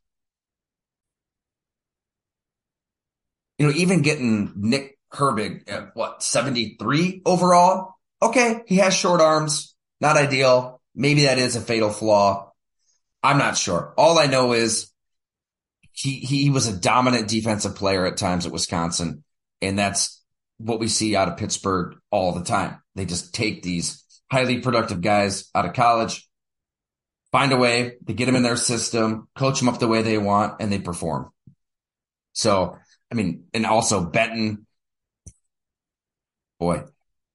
You 3.59 3.67
know, 3.67 3.73
even 3.73 4.03
getting 4.03 4.53
Nick 4.55 5.01
Herbig 5.13 5.69
at 5.69 5.97
what, 5.97 6.23
73 6.23 7.23
overall? 7.27 7.97
Okay, 8.23 8.63
he 8.69 8.77
has 8.77 8.95
short 8.95 9.21
arms, 9.21 9.75
not 10.01 10.17
ideal. 10.17 10.81
Maybe 10.95 11.23
that 11.23 11.39
is 11.39 11.57
a 11.57 11.61
fatal 11.61 11.91
flaw. 11.91 12.53
I'm 13.21 13.39
not 13.39 13.57
sure. 13.57 13.95
All 13.99 14.17
I 14.21 14.27
know 14.27 14.53
is 14.53 14.93
he 15.91 16.21
he 16.21 16.51
was 16.51 16.69
a 16.69 16.79
dominant 16.79 17.27
defensive 17.27 17.75
player 17.75 18.07
at 18.07 18.17
times 18.17 18.47
at 18.47 18.53
Wisconsin, 18.53 19.25
and 19.61 19.77
that's 19.77 20.18
what 20.59 20.81
we 20.81 20.89
see 20.89 21.17
out 21.17 21.29
of 21.29 21.37
Pittsburgh 21.37 21.97
all 22.11 22.33
the 22.33 22.45
time. 22.45 22.81
They 22.95 23.05
just 23.05 23.35
take 23.35 23.63
these 23.63 24.05
highly 24.31 24.61
productive 24.61 25.01
guys 25.01 25.49
out 25.55 25.65
of 25.65 25.75
college, 25.75 26.29
find 27.33 27.53
a 27.53 27.57
way 27.57 27.95
to 28.07 28.13
get 28.13 28.27
them 28.27 28.37
in 28.37 28.43
their 28.43 28.57
system, 28.57 29.29
coach 29.37 29.59
them 29.61 29.69
up 29.69 29.79
the 29.79 29.89
way 29.89 30.03
they 30.03 30.19
want, 30.19 30.61
and 30.61 30.71
they 30.71 30.79
perform. 30.79 31.31
So, 32.33 32.77
I 33.11 33.15
mean, 33.15 33.45
and 33.55 33.67
also 33.67 34.05
Benton 34.05 34.67
boy, 36.59 36.85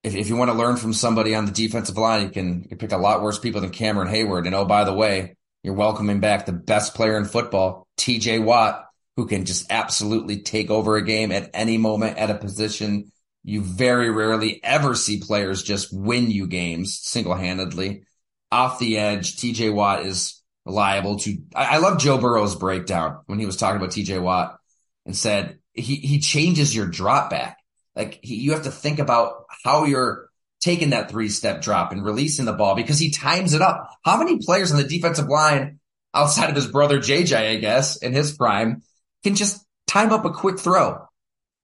if, 0.04 0.16
if 0.16 0.30
you 0.30 0.36
want 0.36 0.52
to 0.52 0.58
learn 0.58 0.76
from 0.76 0.94
somebody 0.94 1.34
on 1.36 1.46
the 1.46 1.52
defensive 1.52 1.98
line, 1.98 2.24
you 2.24 2.30
can, 2.30 2.62
you 2.64 2.70
can 2.70 2.78
pick 2.78 2.92
a 2.92 2.98
lot 2.98 3.22
worse 3.22 3.40
people 3.40 3.62
than 3.62 3.70
Cameron 3.70 4.10
Heyward. 4.10 4.46
And 4.46 4.56
oh, 4.56 4.66
by 4.66 4.84
the 4.84 4.94
way, 4.94 5.36
you're 5.64 5.74
welcoming 5.74 6.20
back 6.20 6.46
the 6.46 6.52
best 6.52 6.94
player 6.94 7.18
in 7.18 7.26
football, 7.26 7.88
TJ 7.98 8.44
Watt, 8.44 8.86
who 9.16 9.28
can 9.28 9.46
just 9.46 9.72
absolutely 9.72 10.42
take 10.42 10.70
over 10.70 10.98
a 10.98 11.06
game 11.06 11.32
at 11.32 11.50
any 11.54 11.78
moment 11.78 12.18
at 12.18 12.30
a 12.30 12.36
position. 12.36 13.12
You 13.44 13.62
very 13.62 14.10
rarely 14.10 14.64
ever 14.64 14.96
see 14.96 15.20
players 15.20 15.64
just 15.64 15.94
win 15.94 16.32
you 16.32 16.48
games 16.48 17.00
single 17.02 17.36
handedly. 17.36 18.04
Off 18.52 18.80
the 18.80 18.98
edge, 18.98 19.36
TJ 19.36 19.74
Watt 19.74 20.06
is 20.06 20.42
liable 20.66 21.18
to. 21.20 21.38
I, 21.54 21.76
I 21.76 21.78
love 21.78 22.00
Joe 22.00 22.18
Burrow's 22.18 22.56
breakdown 22.56 23.20
when 23.26 23.40
he 23.40 23.46
was 23.46 23.58
talking 23.58 23.78
about 23.78 23.90
TJ 23.90 24.22
Watt 24.22 24.58
and 25.06 25.16
said 25.16 25.60
he, 25.74 25.96
he 25.96 26.20
changes 26.20 26.76
your 26.76 26.88
drop 26.88 27.30
back. 27.30 27.58
Like 27.96 28.20
he, 28.22 28.36
you 28.36 28.54
have 28.54 28.64
to 28.64 28.72
think 28.72 29.00
about 29.00 29.46
how 29.64 29.86
you're 29.86 30.30
taking 30.62 30.92
that 30.92 31.10
three 31.10 31.30
step 31.30 31.62
drop 31.62 31.92
and 31.92 32.06
releasing 32.06 32.46
the 32.46 32.54
ball 32.54 32.76
because 32.76 33.00
he 33.00 33.12
times 33.12 33.54
it 33.54 33.62
up. 33.62 33.90
How 34.04 34.18
many 34.18 34.38
players 34.38 34.72
on 34.72 34.78
the 34.78 34.88
defensive 34.88 35.28
line 35.28 35.80
outside 36.14 36.50
of 36.50 36.56
his 36.56 36.68
brother 36.68 37.00
JJ, 37.00 37.52
I 37.52 37.56
guess, 37.56 37.98
in 37.98 38.14
his 38.14 38.32
prime 38.32 38.84
can 39.24 39.36
just 39.36 39.64
time 39.88 40.14
up 40.14 40.26
a 40.26 40.32
quick 40.32 40.60
throw? 40.60 41.06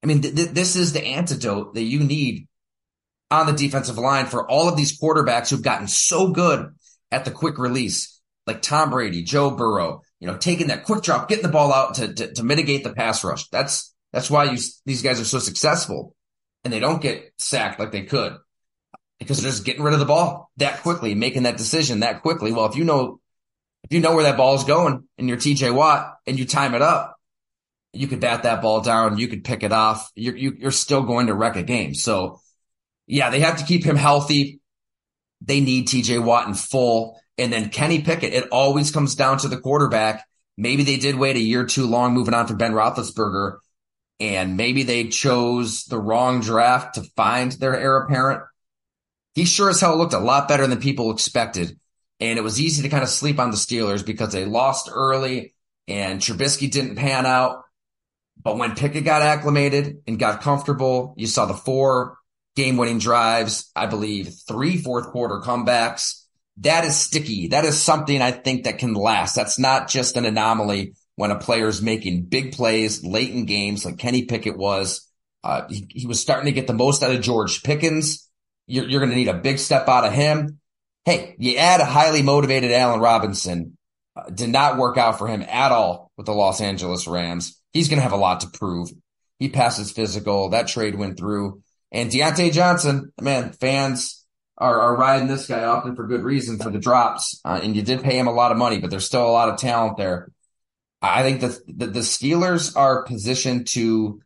I 0.03 0.08
mean, 0.08 0.22
th- 0.22 0.36
th- 0.36 0.50
this 0.50 0.75
is 0.75 0.94
the 0.94 1.06
antidote 1.06 1.74
that 1.74 1.84
you 1.84 2.00
need 2.00 2.48
on 3.32 3.46
the 3.46 3.53
defensive 3.53 3.98
line 3.98 4.25
for 4.25 4.50
all 4.50 4.68
of 4.68 4.77
these 4.77 5.00
quarterbacks 5.00 5.50
who've 5.50 5.62
gotten 5.62 5.88
so 5.88 6.32
good 6.32 6.74
at 7.12 7.25
the 7.25 7.32
quick 7.32 7.58
release, 7.58 8.22
like 8.48 8.62
Tom 8.62 8.89
Brady, 8.89 9.24
Joe 9.24 9.51
Burrow, 9.51 10.01
you 10.20 10.27
know, 10.27 10.38
taking 10.38 10.68
that 10.68 10.86
quick 10.86 11.03
drop, 11.03 11.29
getting 11.29 11.44
the 11.44 11.50
ball 11.50 11.74
out 11.74 11.96
to, 11.96 12.13
to, 12.13 12.34
to 12.34 12.44
mitigate 12.44 12.84
the 12.84 12.94
pass 12.94 13.24
rush. 13.24 13.48
That's, 13.50 13.94
that's 14.12 14.29
why 14.29 14.46
you, 14.46 14.58
these 14.86 15.01
guys 15.01 15.20
are 15.20 15.25
so 15.25 15.39
successful 15.39 16.15
and 16.63 16.74
they 16.74 16.79
don't 16.79 17.01
get 17.01 17.32
sacked 17.38 17.79
like 17.79 17.91
they 17.91 18.03
could 18.03 18.36
because 19.20 19.41
they're 19.41 19.51
just 19.51 19.65
getting 19.65 19.84
rid 19.84 19.94
of 19.94 20.00
the 20.00 20.06
ball 20.06 20.50
that 20.58 20.82
quickly, 20.82 21.13
making 21.13 21.44
that 21.44 21.58
decision 21.58 22.00
that 22.00 22.22
quickly. 22.22 22.51
Well, 22.51 22.65
if 22.65 22.75
you 22.75 22.84
know, 22.84 23.20
if 23.84 23.94
you 23.94 24.00
know 24.00 24.15
where 24.15 24.24
that 24.24 24.38
ball 24.38 24.56
is 24.56 24.63
going 24.63 25.08
and 25.18 25.27
you're 25.27 25.38
TJ 25.38 25.74
Watt 25.74 26.15
and 26.25 26.39
you 26.39 26.46
time 26.46 26.74
it 26.74 26.82
up, 26.82 27.19
you 27.93 28.08
could 28.08 28.19
bat 28.19 28.43
that 28.43 28.62
ball 28.62 28.81
down. 28.81 29.17
You 29.17 29.27
could 29.27 29.43
pick 29.43 29.63
it 29.63 29.72
off. 29.72 30.12
You're, 30.15 30.36
you, 30.36 30.51
are 30.51 30.53
you 30.55 30.67
are 30.67 30.72
still 30.72 31.03
going 31.03 31.27
to 31.27 31.34
wreck 31.34 31.55
a 31.55 31.63
game. 31.63 31.93
So 31.93 32.41
yeah, 33.08 33.29
they 33.29 33.39
have 33.39 33.58
to 33.58 33.65
keep 33.65 33.84
him 33.84 33.96
healthy. 33.96 34.62
They 35.41 35.62
need 35.62 35.88
TJ 35.88 36.24
Watt 36.24 36.48
in 36.48 36.53
full. 36.53 37.19
And 37.38 37.51
then 37.51 37.69
Kenny 37.69 38.01
Pickett, 38.01 38.34
it 38.34 38.50
always 38.51 38.91
comes 38.91 39.15
down 39.15 39.38
to 39.39 39.48
the 39.48 39.60
quarterback. 39.60 40.25
Maybe 40.58 40.84
they 40.84 40.98
did 40.98 41.15
wait 41.15 41.38
a 41.38 41.41
year 41.41 41.65
too 41.65 41.88
long 41.88 42.13
moving 42.13 42.34
on 42.34 42.48
from 42.48 42.58
Ben 42.58 42.74
Roethlisberger 42.74 43.60
and 44.19 44.58
maybe 44.58 44.84
they 44.84 45.08
chose 45.08 45.86
the 45.86 46.00
wrong 46.00 46.41
draft 46.41 46.96
to 46.96 47.03
find 47.15 47.51
their 47.53 47.79
heir 47.79 47.98
apparent. 47.98 48.43
He 49.34 49.46
sure 49.46 49.69
as 49.69 49.79
hell 49.79 49.98
looked 49.98 50.13
a 50.13 50.19
lot 50.19 50.50
better 50.50 50.67
than 50.67 50.81
people 50.81 51.12
expected. 51.12 51.79
And 52.19 52.38
it 52.38 52.41
was 52.41 52.60
easy 52.60 52.81
to 52.81 52.89
kind 52.89 53.03
of 53.03 53.10
sleep 53.10 53.39
on 53.39 53.51
the 53.51 53.58
Steelers 53.58 54.05
because 54.05 54.34
they 54.34 54.43
lost 54.43 54.89
early 54.91 55.53
and 55.88 56.19
Trubisky 56.19 56.69
didn't 56.69 56.98
pan 56.98 57.25
out. 57.25 57.63
But 58.41 58.58
when 58.58 58.75
Pickett 58.75 59.03
got 59.03 59.22
acclimated 59.22 60.03
and 60.08 60.17
got 60.17 60.41
comfortable, 60.41 61.13
you 61.17 61.27
saw 61.27 61.46
the 61.46 61.53
four 61.53 62.17
game 62.55 62.77
winning 62.77 63.00
drives, 63.00 63.72
I 63.75 63.86
believe 63.86 64.34
three 64.48 64.77
fourth 64.77 65.12
quarter 65.12 65.39
comebacks. 65.39 66.24
That 66.58 66.84
is 66.84 66.98
sticky. 66.98 67.50
That 67.50 67.65
is 67.65 67.81
something 67.81 68.22
I 68.22 68.31
think 68.31 68.63
that 68.63 68.79
can 68.79 68.93
last. 68.93 69.36
That's 69.36 69.60
not 69.60 69.88
just 69.88 70.17
an 70.17 70.25
anomaly 70.25 70.93
when 71.15 71.31
a 71.31 71.39
player 71.39 71.67
is 71.67 71.81
making 71.81 72.24
big 72.24 72.53
plays 72.53 73.03
late 73.03 73.31
in 73.31 73.46
games 73.46 73.86
like 73.86 73.98
Kenny 73.98 74.25
Pickett 74.25 74.58
was. 74.58 75.10
Uh, 75.43 75.67
he, 75.69 75.88
he, 75.89 76.08
was 76.08 76.19
starting 76.19 76.46
to 76.46 76.51
get 76.51 76.67
the 76.67 76.74
most 76.74 77.01
out 77.01 77.15
of 77.15 77.22
George 77.22 77.63
Pickens. 77.63 78.29
You're, 78.67 78.88
you're 78.89 79.00
going 79.00 79.12
to 79.12 79.15
need 79.15 79.29
a 79.29 79.34
big 79.34 79.60
step 79.60 79.88
out 79.88 80.05
of 80.05 80.12
him. 80.12 80.60
Hey, 81.05 81.36
you 81.39 81.58
add 81.58 81.79
a 81.79 81.86
highly 81.86 82.22
motivated 82.22 82.72
Allen 82.72 83.00
Robinson. 83.00 83.77
Uh, 84.15 84.29
did 84.29 84.50
not 84.50 84.77
work 84.77 84.98
out 84.98 85.17
for 85.17 85.27
him 85.27 85.41
at 85.41 85.72
all 85.72 86.12
with 86.17 86.25
the 86.25 86.34
Los 86.34 86.60
Angeles 86.60 87.08
Rams. 87.08 87.59
He's 87.74 87.88
going 87.88 87.98
to 87.98 88.04
have 88.04 88.12
a 88.12 88.18
lot 88.18 88.42
to 88.42 88.50
prove. 88.50 88.90
He 89.38 89.50
passes 89.50 89.92
physical. 89.92 90.50
That 90.50 90.68
trade 90.68 90.96
went 90.96 91.18
through. 91.18 91.62
And 91.92 92.12
Diontae 92.12 92.52
Johnson, 92.52 93.12
man, 93.22 93.52
fans 93.54 94.26
are, 94.58 94.80
are 94.80 94.98
riding 94.98 95.28
this 95.28 95.48
guy 95.48 95.64
often 95.64 95.96
for 95.96 96.08
good 96.08 96.24
reason 96.24 96.60
for 96.60 96.70
the 96.70 96.80
drops. 96.80 97.40
Uh, 97.46 97.60
and 97.64 97.76
you 97.76 97.82
did 97.82 98.04
pay 98.04 98.18
him 98.18 98.28
a 98.28 98.34
lot 98.34 98.52
of 98.52 98.58
money, 98.58 98.80
but 98.80 98.90
there's 98.90 99.06
still 99.06 99.26
a 99.26 99.32
lot 99.32 99.50
of 99.50 99.58
talent 99.58 99.98
there. 99.98 100.32
I 101.02 101.24
think 101.24 101.40
the, 101.40 101.60
the, 101.68 101.88
the 101.88 102.00
Steelers 102.02 102.76
are 102.76 103.04
positioned 103.04 103.68
to 103.68 104.22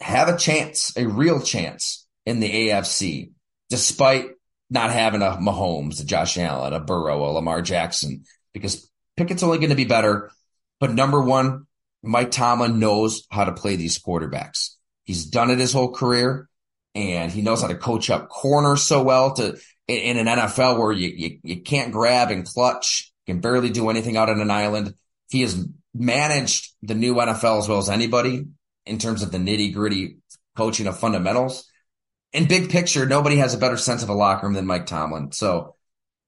have 0.00 0.28
a 0.28 0.36
chance, 0.36 0.94
a 0.96 1.06
real 1.06 1.40
chance 1.40 2.06
in 2.26 2.40
the 2.40 2.68
AFC, 2.68 3.30
despite 3.70 4.26
not 4.68 4.92
having 4.92 5.22
a 5.22 5.38
Mahomes, 5.40 6.02
a 6.02 6.04
Josh 6.04 6.36
Allen, 6.36 6.74
a 6.74 6.80
Burrow, 6.80 7.24
a 7.24 7.32
Lamar 7.32 7.62
Jackson, 7.62 8.24
because 8.52 8.90
Pickett's 9.16 9.42
only 9.42 9.58
going 9.58 9.70
to 9.70 9.76
be 9.76 9.84
better. 9.84 10.30
But 10.80 10.92
number 10.92 11.22
one, 11.22 11.65
Mike 12.06 12.30
Tomlin 12.30 12.78
knows 12.78 13.26
how 13.30 13.44
to 13.44 13.52
play 13.52 13.76
these 13.76 13.98
quarterbacks. 13.98 14.70
He's 15.04 15.26
done 15.26 15.50
it 15.50 15.58
his 15.58 15.72
whole 15.72 15.92
career 15.92 16.48
and 16.94 17.30
he 17.30 17.42
knows 17.42 17.60
how 17.60 17.68
to 17.68 17.76
coach 17.76 18.10
up 18.10 18.28
corners 18.28 18.82
so 18.82 19.02
well 19.02 19.34
to 19.34 19.58
in, 19.88 20.16
an 20.16 20.26
NFL 20.26 20.78
where 20.78 20.92
you, 20.92 21.08
you, 21.08 21.38
you 21.42 21.62
can't 21.62 21.92
grab 21.92 22.30
and 22.30 22.44
clutch, 22.44 23.12
can 23.26 23.40
barely 23.40 23.70
do 23.70 23.90
anything 23.90 24.16
out 24.16 24.30
on 24.30 24.40
an 24.40 24.50
island. 24.50 24.94
He 25.28 25.42
has 25.42 25.66
managed 25.94 26.72
the 26.82 26.94
new 26.94 27.14
NFL 27.14 27.58
as 27.58 27.68
well 27.68 27.78
as 27.78 27.88
anybody 27.88 28.46
in 28.84 28.98
terms 28.98 29.22
of 29.22 29.32
the 29.32 29.38
nitty 29.38 29.74
gritty 29.74 30.18
coaching 30.56 30.86
of 30.86 30.98
fundamentals. 30.98 31.68
In 32.32 32.46
big 32.46 32.70
picture, 32.70 33.06
nobody 33.06 33.36
has 33.36 33.54
a 33.54 33.58
better 33.58 33.76
sense 33.76 34.02
of 34.02 34.08
a 34.08 34.14
locker 34.14 34.46
room 34.46 34.54
than 34.54 34.66
Mike 34.66 34.86
Tomlin. 34.86 35.32
So 35.32 35.76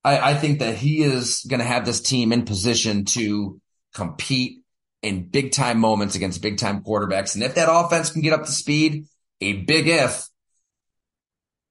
I, 0.05 0.31
I 0.31 0.35
think 0.35 0.61
that 0.61 0.77
he 0.77 1.03
is 1.03 1.45
going 1.49 1.61
to 1.61 1.67
have 1.67 1.85
this 1.85 2.01
team 2.01 2.33
in 2.33 2.45
position 2.45 3.05
to 3.07 3.61
compete 3.95 4.61
in 5.03 5.29
big 5.29 5.53
time 5.53 5.79
moments 5.79 6.15
against 6.15 6.43
big 6.43 6.59
time 6.59 6.83
quarterbacks. 6.83 7.35
And 7.35 7.45
if 7.45 7.55
that 7.55 7.73
offense 7.73 8.11
can 8.11 8.23
get 8.23 8.33
up 8.33 8.45
to 8.45 8.53
speed, 8.53 9.07
a 9.41 9.53
big 9.53 9.89
if, 9.89 10.27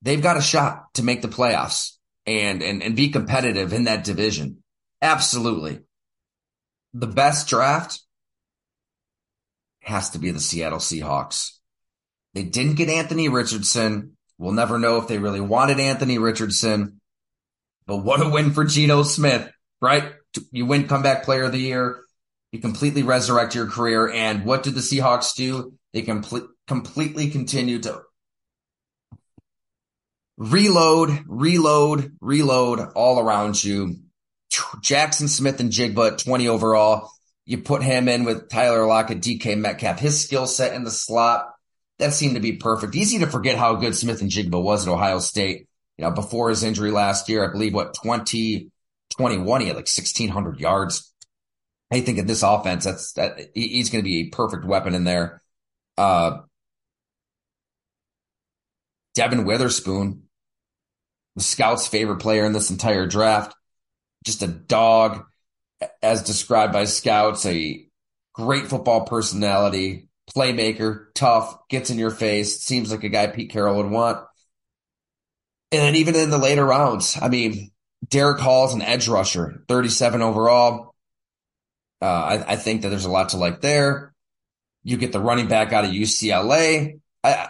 they've 0.02 0.22
got 0.22 0.38
a 0.38 0.42
shot 0.42 0.94
to 0.94 1.04
make 1.04 1.22
the 1.22 1.28
playoffs 1.28 1.98
and, 2.26 2.62
and, 2.62 2.82
and 2.82 2.96
be 2.96 3.10
competitive 3.10 3.74
in 3.74 3.86
that 3.86 4.04
division. 4.04 4.64
Absolutely 5.02 5.80
the 6.94 7.08
best 7.08 7.48
draft 7.48 8.02
has 9.82 10.10
to 10.12 10.20
be 10.20 10.32
the 10.32 10.40
Seattle 10.40 10.80
Seahawks. 10.80 11.52
They 12.34 12.44
didn't 12.44 12.76
get 12.76 12.90
Anthony 12.90 13.30
Richardson. 13.30 14.18
We'll 14.38 14.54
never 14.54 14.80
know 14.80 14.98
if 14.98 15.08
they 15.08 15.20
really 15.20 15.40
wanted 15.40 15.80
Anthony 15.80 16.18
Richardson. 16.18 17.00
But 17.86 17.98
what 17.98 18.26
a 18.26 18.30
win 18.30 18.52
for 18.52 18.66
Geno 18.66 19.04
Smith, 19.04 19.50
right? 19.82 20.14
You 20.52 20.66
win 20.66 20.88
comeback 20.88 21.24
player 21.24 21.44
of 21.44 21.52
the 21.52 21.60
year. 21.60 22.04
You 22.52 22.60
completely 22.60 23.04
resurrect 23.04 23.56
your 23.56 23.68
career. 23.68 24.10
And 24.10 24.46
what 24.46 24.64
did 24.64 24.76
the 24.76 24.82
Seahawks 24.82 25.36
do? 25.36 25.74
They 25.94 26.02
complete, 26.02 26.44
completely 26.68 27.30
continue 27.30 27.80
to 27.80 28.02
reload, 30.38 31.24
reload, 31.28 32.12
reload 32.22 32.80
all 32.96 33.20
around 33.20 33.64
you. 33.64 33.96
Jackson 34.82 35.28
Smith-Njigba 35.28 36.24
20 36.24 36.48
overall. 36.48 37.12
You 37.46 37.60
put 37.60 37.84
him 37.84 38.08
in 38.08 38.24
with 38.24 38.50
Tyler 38.50 38.86
Lockett, 38.86 39.22
DK 39.22 39.58
Metcalf, 39.58 40.00
his 40.00 40.22
skill 40.22 40.48
set 40.48 40.74
in 40.74 40.84
the 40.84 40.92
slot. 40.92 41.54
That 42.00 42.14
seemed 42.14 42.36
to 42.36 42.42
be 42.42 42.54
perfect. 42.54 42.96
Easy 42.96 43.20
to 43.20 43.28
forget 43.28 43.58
how 43.58 43.76
good 43.76 43.96
Smith-Njigba 43.96 44.62
was 44.62 44.88
at 44.88 44.92
Ohio 44.92 45.20
State. 45.20 45.68
You 45.98 46.06
know, 46.06 46.12
before 46.12 46.50
his 46.50 46.64
injury 46.64 46.92
last 46.92 47.28
year, 47.28 47.48
I 47.48 47.52
believe 47.52 47.74
what 47.74 47.96
2021, 47.96 49.62
he 49.62 49.68
had 49.68 49.76
like 49.76 49.88
1600 49.88 50.60
yards. 50.60 51.14
I 51.92 52.02
think 52.02 52.18
in 52.18 52.28
this 52.28 52.44
offense, 52.44 52.84
that's 52.84 53.14
that 53.14 53.40
he's 53.54 53.90
going 53.90 54.04
to 54.04 54.10
be 54.10 54.22
a 54.22 54.30
perfect 54.30 54.66
weapon 54.66 54.94
in 54.94 55.04
there. 55.04 55.42
Uh, 55.98 56.40
Devon 59.16 59.46
Witherspoon, 59.46 60.24
the 61.36 61.44
scouts' 61.44 61.88
favorite 61.88 62.20
player 62.20 62.46
in 62.46 62.54
this 62.54 62.70
entire 62.70 63.08
draft, 63.08 63.56
just 64.26 64.44
a 64.44 64.48
dog, 64.48 65.26
as 66.04 66.24
described 66.24 66.74
by 66.74 66.86
scouts, 66.86 67.46
a 67.46 67.88
great 68.34 68.68
football 68.68 69.06
personality, 69.06 70.10
playmaker, 70.36 71.08
tough, 71.16 71.58
gets 71.70 71.90
in 71.90 71.98
your 71.98 72.12
face, 72.12 72.62
seems 72.62 72.92
like 72.92 73.04
a 73.04 73.10
guy 73.10 73.28
Pete 73.28 73.50
Carroll 73.50 73.78
would 73.78 73.90
want. 73.90 74.20
And 75.72 75.82
then 75.82 75.96
even 75.96 76.16
in 76.16 76.30
the 76.30 76.38
later 76.38 76.66
rounds, 76.66 77.18
I 77.22 77.30
mean, 77.30 77.72
Derick 78.08 78.40
Hall's 78.40 78.74
an 78.74 78.82
edge 78.82 79.08
rusher, 79.08 79.64
37 79.68 80.22
overall. 80.22 80.94
Uh, 82.02 82.06
I, 82.06 82.54
I, 82.54 82.56
think 82.58 82.82
that 82.82 82.90
there's 82.90 83.06
a 83.06 83.12
lot 83.12 83.30
to 83.30 83.38
like 83.38 83.62
there. 83.62 84.14
You 84.84 84.98
get 84.98 85.12
the 85.12 85.20
running 85.20 85.48
back 85.48 85.74
out 85.74 85.84
of 85.84 85.92
UCLA. 85.92 87.00
I, 87.24 87.50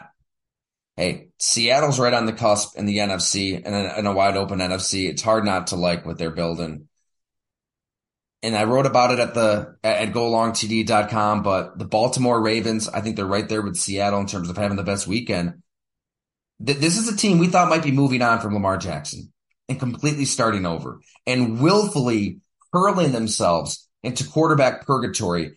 hey, 0.96 1.28
Seattle's 1.38 2.00
right 2.00 2.14
on 2.14 2.26
the 2.26 2.34
cusp 2.34 2.78
in 2.78 2.86
the 2.86 2.98
NFC 2.98 3.62
and 3.64 3.98
in 3.98 4.06
a 4.06 4.14
wide 4.14 4.38
open 4.38 4.60
NFC. 4.60 5.10
It's 5.10 5.22
hard 5.22 5.44
not 5.44 5.68
to 5.68 5.76
like 5.76 6.06
what 6.06 6.18
they're 6.18 6.32
building. 6.32 6.88
And 8.44 8.56
I 8.56 8.64
wrote 8.66 8.86
about 8.86 9.12
it 9.12 9.20
at 9.20 9.34
the 9.34 9.76
at 9.84 10.14
golongtd.com, 10.14 11.44
but 11.44 11.78
the 11.78 11.86
Baltimore 11.86 12.42
Ravens, 12.42 12.88
I 12.88 13.02
think 13.02 13.16
they're 13.16 13.26
right 13.26 13.50
there 13.50 13.62
with 13.62 13.78
Seattle 13.78 14.20
in 14.20 14.28
terms 14.28 14.50
of 14.50 14.58
having 14.58 14.78
the 14.78 14.84
best 14.84 15.08
weekend. 15.08 15.62
This 16.60 16.98
is 16.98 17.08
a 17.08 17.18
team 17.18 17.38
we 17.40 17.48
thought 17.48 17.70
might 17.70 17.84
be 17.84 17.92
moving 17.92 18.22
on 18.22 18.40
from 18.40 18.54
Lamar 18.54 18.78
Jackson 18.78 19.32
and 19.70 19.80
completely 19.80 20.26
starting 20.26 20.66
over 20.66 21.02
and 21.26 21.62
willfully 21.62 22.40
hurling 22.74 23.12
themselves 23.12 23.87
into 24.08 24.28
quarterback 24.28 24.86
purgatory. 24.86 25.52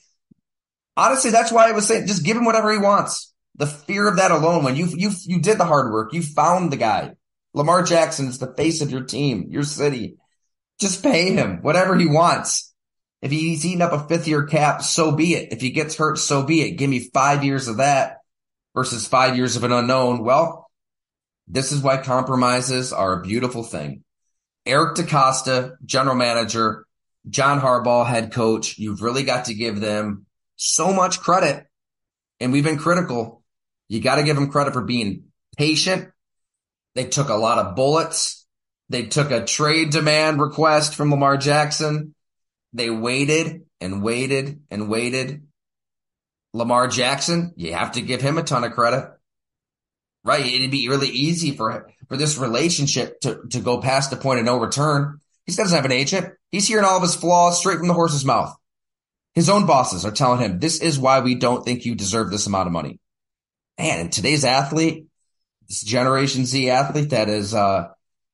Honestly, 0.97 1.31
that's 1.31 1.53
why 1.53 1.69
I 1.69 1.73
was 1.73 1.87
saying 1.87 2.07
just 2.07 2.25
give 2.25 2.37
him 2.37 2.45
whatever 2.45 2.71
he 2.71 2.79
wants. 2.79 3.33
The 3.57 3.67
fear 3.67 4.07
of 4.09 4.17
that 4.17 4.31
alone, 4.31 4.65
when 4.65 4.77
you 4.77 4.87
you 4.87 5.11
you 5.25 5.41
did 5.41 5.59
the 5.59 5.65
hard 5.65 5.93
work, 5.93 6.13
you 6.13 6.23
found 6.23 6.73
the 6.73 6.77
guy. 6.77 7.13
Lamar 7.55 7.83
Jackson 7.83 8.27
is 8.27 8.39
the 8.39 8.55
face 8.55 8.81
of 8.81 8.91
your 8.91 9.05
team, 9.05 9.47
your 9.51 9.63
city. 9.63 10.17
Just 10.81 11.03
pay 11.03 11.33
him 11.33 11.63
whatever 11.63 11.97
he 11.97 12.07
wants. 12.07 12.73
If 13.23 13.31
he's 13.31 13.67
eating 13.67 13.83
up 13.83 13.93
a 13.93 14.09
fifth 14.09 14.29
year 14.29 14.47
cap, 14.47 14.83
so 14.83 15.13
be 15.13 15.35
it. 15.35 15.53
If 15.53 15.61
he 15.61 15.71
gets 15.71 15.97
hurt, 15.97 16.19
so 16.19 16.43
be 16.43 16.63
it. 16.63 16.77
Give 16.77 16.89
me 16.89 17.11
five 17.13 17.45
years 17.45 17.69
of 17.69 17.79
that 17.79 18.19
versus 18.75 19.07
five 19.07 19.37
years 19.37 19.57
of 19.57 19.65
an 19.65 19.73
unknown. 19.73 20.25
Well, 20.25 20.71
this 21.47 21.73
is 21.73 21.83
why 21.83 21.99
compromises 21.99 22.93
are 22.93 23.19
a 23.19 23.23
beautiful 23.23 23.63
thing. 23.63 24.05
Eric 24.65 24.97
DeCosta, 24.97 25.75
general 25.85 26.17
manager, 26.17 26.87
John 27.29 27.61
Harbaugh, 27.61 28.07
head 28.07 28.33
coach, 28.33 28.79
you've 28.79 29.03
really 29.03 29.25
got 29.25 29.47
to 29.47 29.55
give 29.55 29.81
them 29.81 30.27
so 30.57 30.93
much 30.93 31.21
credit. 31.21 31.67
And 32.39 32.53
we've 32.53 32.65
been 32.65 32.79
critical. 32.79 33.43
You 33.89 34.01
got 34.01 34.17
to 34.17 34.23
give 34.23 34.37
them 34.37 34.51
credit 34.51 34.73
for 34.73 34.83
being 34.83 35.25
patient. 35.57 36.11
They 36.95 37.05
took 37.05 37.29
a 37.29 37.35
lot 37.35 37.59
of 37.59 37.77
bullets. 37.77 38.47
They 38.89 39.05
took 39.05 39.31
a 39.31 39.45
trade 39.45 39.91
demand 39.91 40.41
request 40.41 40.95
from 40.95 41.11
Lamar 41.11 41.37
Jackson. 41.37 42.15
They 42.73 42.91
waited 42.91 43.67
and 43.81 44.03
waited 44.03 44.63
and 44.71 44.89
waited. 44.89 45.47
Lamar 46.53 46.89
Jackson, 46.89 47.53
you 47.57 47.75
have 47.75 47.93
to 47.93 48.03
give 48.03 48.21
him 48.21 48.39
a 48.39 48.43
ton 48.43 48.65
of 48.65 48.73
credit. 48.73 49.09
Right? 50.25 50.45
It'd 50.45 50.71
be 50.71 50.89
really 50.89 51.09
easy 51.09 51.53
for 51.53 51.91
for 52.09 52.17
this 52.17 52.37
relationship 52.37 53.21
to, 53.21 53.43
to 53.51 53.61
go 53.61 53.81
past 53.81 54.11
the 54.11 54.17
point 54.17 54.41
of 54.41 54.45
no 54.45 54.59
return. 54.59 55.20
He 55.47 55.53
doesn't 55.53 55.75
have 55.75 55.85
an 55.85 55.93
agent. 55.93 56.35
He's 56.51 56.69
hearing 56.69 56.85
all 56.85 56.97
of 56.97 57.03
his 57.03 57.15
flaws 57.15 57.59
straight 57.59 57.79
from 57.79 57.89
the 57.89 57.95
horse's 57.95 58.25
mouth. 58.25 58.55
His 59.35 59.49
own 59.49 59.67
bosses 59.67 60.05
are 60.05 60.11
telling 60.11 60.41
him, 60.41 60.59
this 60.59 60.81
is 60.81 60.99
why 60.99 61.21
we 61.21 61.35
don't 61.35 61.65
think 61.65 61.85
you 61.85 61.95
deserve 61.95 62.31
this 62.31 62.47
amount 62.47 62.67
of 62.67 62.73
money. 62.73 62.99
Man, 63.79 64.01
and 64.01 64.13
today's 64.13 64.45
athlete, 64.45 65.07
this 65.69 65.83
Generation 65.83 66.45
Z 66.45 66.69
athlete 66.69 67.11
that 67.11 67.29
is 67.29 67.55
uh, 67.55 67.89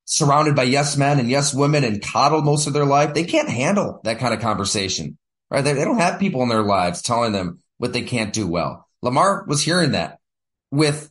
surrounded 0.06 0.56
by 0.56 0.64
yes 0.64 0.96
men 0.96 1.20
and 1.20 1.30
yes 1.30 1.54
women 1.54 1.84
and 1.84 2.02
coddled 2.02 2.44
most 2.44 2.66
of 2.66 2.72
their 2.72 2.86
life, 2.86 3.14
they 3.14 3.24
can't 3.24 3.48
handle 3.48 4.00
that 4.04 4.18
kind 4.18 4.32
of 4.32 4.40
conversation, 4.40 5.18
right? 5.50 5.62
They, 5.62 5.74
they 5.74 5.84
don't 5.84 5.98
have 5.98 6.18
people 6.18 6.42
in 6.42 6.48
their 6.48 6.62
lives 6.62 7.02
telling 7.02 7.32
them 7.32 7.60
what 7.78 7.92
they 7.92 8.02
can't 8.02 8.32
do 8.32 8.46
well. 8.46 8.88
Lamar 9.02 9.44
was 9.46 9.62
hearing 9.62 9.92
that 9.92 10.18
with 10.70 11.10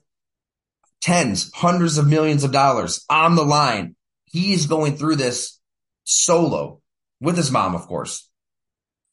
tens, 0.99 1.51
hundreds 1.53 1.97
of 1.97 2.07
millions 2.07 2.43
of 2.43 2.51
dollars 2.51 3.05
on 3.09 3.35
the 3.35 3.45
line. 3.45 3.95
He's 4.25 4.65
going 4.65 4.97
through 4.97 5.17
this 5.17 5.54
solo 6.05 6.81
with 7.19 7.35
his 7.35 7.51
mom, 7.51 7.75
of 7.75 7.87
course. 7.87 8.29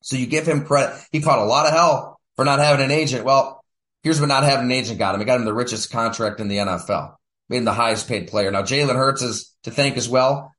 So 0.03 0.17
you 0.17 0.27
give 0.27 0.47
him 0.47 0.65
credit. 0.65 1.01
He 1.11 1.21
caught 1.21 1.39
a 1.39 1.45
lot 1.45 1.67
of 1.67 1.73
hell 1.73 2.21
for 2.37 2.45
not 2.45 2.59
having 2.59 2.85
an 2.85 2.91
agent. 2.91 3.25
Well, 3.25 3.65
here's 4.03 4.21
what 4.21 4.29
not 4.29 4.45
having 4.45 4.67
an 4.67 4.73
agent 4.73 4.99
got 4.99 5.15
him. 5.15 5.21
It 5.21 5.25
got 5.25 5.39
him 5.39 5.45
the 5.45 5.55
richest 5.55 5.91
contract 5.91 6.41
in 6.41 6.49
the 6.49 6.59
NFL, 6.59 7.15
made 7.49 7.59
him 7.59 7.65
the 7.65 7.73
highest 7.73 8.09
paid 8.09 8.29
player. 8.29 8.51
Now 8.51 8.63
Jalen 8.63 8.95
Hurts 8.95 9.23
is 9.23 9.55
to 9.65 9.71
thank 9.71 9.97
as 9.97 10.09
well. 10.09 10.53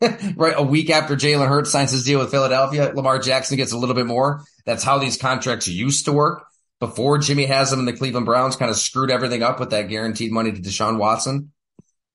right. 0.36 0.54
A 0.56 0.62
week 0.62 0.90
after 0.90 1.14
Jalen 1.14 1.48
Hurts 1.48 1.70
signs 1.70 1.90
his 1.90 2.04
deal 2.04 2.18
with 2.18 2.30
Philadelphia, 2.30 2.92
Lamar 2.94 3.18
Jackson 3.18 3.56
gets 3.56 3.72
a 3.72 3.78
little 3.78 3.94
bit 3.94 4.06
more. 4.06 4.44
That's 4.64 4.84
how 4.84 4.98
these 4.98 5.18
contracts 5.18 5.68
used 5.68 6.06
to 6.06 6.12
work 6.12 6.44
before 6.78 7.18
Jimmy 7.18 7.44
has 7.44 7.68
Haslam 7.68 7.80
and 7.80 7.88
the 7.88 7.98
Cleveland 7.98 8.26
Browns 8.26 8.56
kind 8.56 8.70
of 8.70 8.76
screwed 8.76 9.10
everything 9.10 9.42
up 9.42 9.60
with 9.60 9.70
that 9.70 9.88
guaranteed 9.88 10.32
money 10.32 10.52
to 10.52 10.60
Deshaun 10.60 10.98
Watson. 10.98 11.52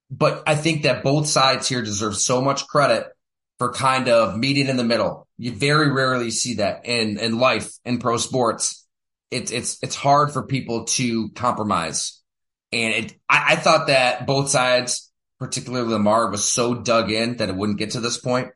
But 0.09 0.43
I 0.47 0.55
think 0.55 0.83
that 0.83 1.03
both 1.03 1.27
sides 1.27 1.67
here 1.67 1.81
deserve 1.81 2.15
so 2.15 2.41
much 2.41 2.67
credit 2.67 3.07
for 3.58 3.74
kind 3.74 4.10
of 4.10 4.38
meeting 4.38 4.68
in 4.68 4.78
the 4.78 4.84
middle. 4.84 5.28
You 5.38 5.52
very 5.54 5.91
rarely 5.91 6.32
see 6.32 6.56
that 6.56 6.86
in, 6.86 7.18
in 7.18 7.39
life 7.39 7.72
in 7.84 8.00
pro 8.00 8.18
sports. 8.18 8.86
It's, 9.32 9.52
it's, 9.52 9.82
it's 9.82 9.96
hard 9.96 10.32
for 10.32 10.44
people 10.44 10.86
to 10.86 11.30
compromise. 11.30 12.22
And 12.72 12.94
it, 12.94 13.13
I, 13.30 13.54
I 13.54 13.56
thought 13.56 13.88
that 13.88 14.28
both 14.28 14.50
sides, 14.50 15.12
particularly 15.39 15.91
Lamar, 15.91 16.30
was 16.30 16.44
so 16.44 16.74
dug 16.76 17.12
in 17.12 17.38
that 17.38 17.50
it 17.50 17.56
wouldn't 17.56 17.80
get 17.80 17.91
to 17.91 18.00
this 18.00 18.18
point. 18.18 18.50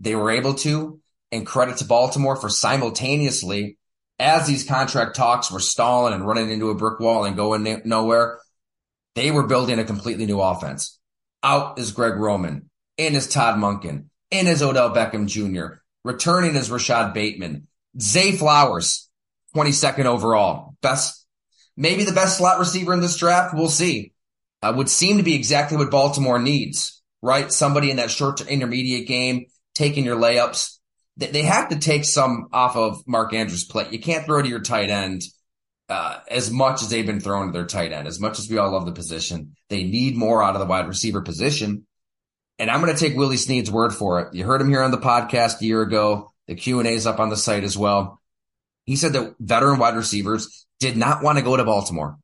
They 0.00 0.14
were 0.14 0.30
able 0.30 0.54
to, 0.54 1.00
and 1.32 1.46
credit 1.46 1.78
to 1.78 1.84
Baltimore 1.84 2.36
for 2.36 2.48
simultaneously, 2.48 3.78
as 4.18 4.46
these 4.46 4.64
contract 4.64 5.16
talks 5.16 5.50
were 5.50 5.60
stalling 5.60 6.14
and 6.14 6.26
running 6.26 6.50
into 6.50 6.70
a 6.70 6.74
brick 6.74 7.00
wall 7.00 7.24
and 7.24 7.36
going 7.36 7.82
nowhere, 7.84 8.38
they 9.14 9.30
were 9.30 9.46
building 9.46 9.78
a 9.78 9.84
completely 9.84 10.26
new 10.26 10.40
offense. 10.40 10.98
Out 11.42 11.78
is 11.78 11.92
Greg 11.92 12.16
Roman, 12.16 12.70
in 12.96 13.14
is 13.14 13.28
Todd 13.28 13.56
Monken, 13.56 14.06
in 14.30 14.46
as 14.46 14.62
Odell 14.62 14.94
Beckham 14.94 15.26
Jr., 15.26 15.78
returning 16.04 16.56
as 16.56 16.70
Rashod 16.70 17.14
Bateman, 17.14 17.68
Zay 18.00 18.32
Flowers, 18.32 19.08
22nd 19.54 20.04
overall, 20.06 20.76
best, 20.82 21.26
maybe 21.76 22.04
the 22.04 22.12
best 22.12 22.38
slot 22.38 22.58
receiver 22.58 22.92
in 22.92 23.00
this 23.00 23.16
draft. 23.16 23.54
We'll 23.54 23.68
see. 23.68 24.12
Uh, 24.62 24.72
would 24.76 24.88
seem 24.88 25.18
to 25.18 25.22
be 25.22 25.34
exactly 25.34 25.76
what 25.76 25.90
Baltimore 25.90 26.38
needs, 26.38 27.02
right? 27.22 27.52
Somebody 27.52 27.90
in 27.90 27.98
that 27.98 28.10
short 28.10 28.38
to 28.38 28.48
intermediate 28.48 29.06
game, 29.06 29.46
taking 29.74 30.04
your 30.04 30.16
layups. 30.16 30.78
They, 31.16 31.28
they 31.28 31.42
have 31.42 31.68
to 31.68 31.78
take 31.78 32.04
some 32.04 32.48
off 32.52 32.76
of 32.76 33.06
Mark 33.06 33.32
Andrews' 33.34 33.64
plate. 33.64 33.92
You 33.92 34.00
can't 34.00 34.24
throw 34.24 34.42
to 34.42 34.48
your 34.48 34.60
tight 34.60 34.90
end 34.90 35.22
uh, 35.88 36.20
as 36.28 36.50
much 36.50 36.82
as 36.82 36.88
they've 36.88 37.06
been 37.06 37.20
throwing 37.20 37.48
to 37.48 37.52
their 37.52 37.66
tight 37.66 37.92
end. 37.92 38.08
As 38.08 38.18
much 38.18 38.38
as 38.38 38.50
we 38.50 38.58
all 38.58 38.72
love 38.72 38.86
the 38.86 38.92
position, 38.92 39.54
they 39.68 39.84
need 39.84 40.16
more 40.16 40.42
out 40.42 40.54
of 40.54 40.60
the 40.60 40.66
wide 40.66 40.88
receiver 40.88 41.22
position. 41.22 41.85
And 42.58 42.70
I'm 42.70 42.80
going 42.80 42.94
to 42.94 42.98
take 42.98 43.16
Willie 43.16 43.36
Snead's 43.36 43.70
word 43.70 43.92
for 43.92 44.20
it. 44.20 44.34
You 44.34 44.44
heard 44.44 44.60
him 44.60 44.68
here 44.68 44.82
on 44.82 44.90
the 44.90 44.98
podcast 44.98 45.60
a 45.60 45.66
year 45.66 45.82
ago. 45.82 46.32
The 46.46 46.54
Q 46.54 46.78
and 46.78 46.88
A 46.88 46.92
is 46.92 47.06
up 47.06 47.20
on 47.20 47.28
the 47.28 47.36
site 47.36 47.64
as 47.64 47.76
well. 47.76 48.20
He 48.84 48.96
said 48.96 49.12
that 49.12 49.34
veteran 49.40 49.78
wide 49.78 49.96
receivers 49.96 50.66
did 50.78 50.96
not 50.96 51.22
want 51.22 51.38
to 51.38 51.44
go 51.44 51.56
to 51.56 51.64
Baltimore 51.64 52.18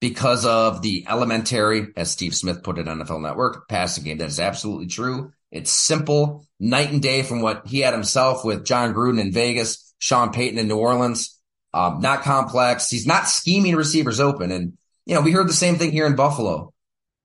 because 0.00 0.44
of 0.44 0.82
the 0.82 1.06
elementary, 1.08 1.88
as 1.96 2.10
Steve 2.10 2.34
Smith 2.34 2.62
put 2.62 2.78
it 2.78 2.88
on 2.88 2.98
NFL 2.98 3.22
Network, 3.22 3.68
passing 3.68 4.04
game. 4.04 4.18
That 4.18 4.28
is 4.28 4.40
absolutely 4.40 4.86
true. 4.86 5.32
It's 5.50 5.70
simple, 5.70 6.46
night 6.60 6.90
and 6.90 7.00
day 7.00 7.22
from 7.22 7.40
what 7.40 7.66
he 7.66 7.80
had 7.80 7.94
himself 7.94 8.44
with 8.44 8.66
Jon 8.66 8.94
Gruden 8.94 9.20
in 9.20 9.32
Vegas, 9.32 9.94
Sean 9.98 10.32
Payton 10.32 10.58
in 10.58 10.68
New 10.68 10.76
Orleans. 10.76 11.38
Um, 11.72 12.00
not 12.00 12.22
complex. 12.22 12.90
He's 12.90 13.06
not 13.06 13.28
scheming 13.28 13.76
receivers 13.76 14.20
open. 14.20 14.50
And, 14.50 14.76
you 15.06 15.14
know, 15.14 15.20
we 15.20 15.32
heard 15.32 15.48
the 15.48 15.54
same 15.54 15.76
thing 15.76 15.92
here 15.92 16.06
in 16.06 16.16
Buffalo 16.16 16.72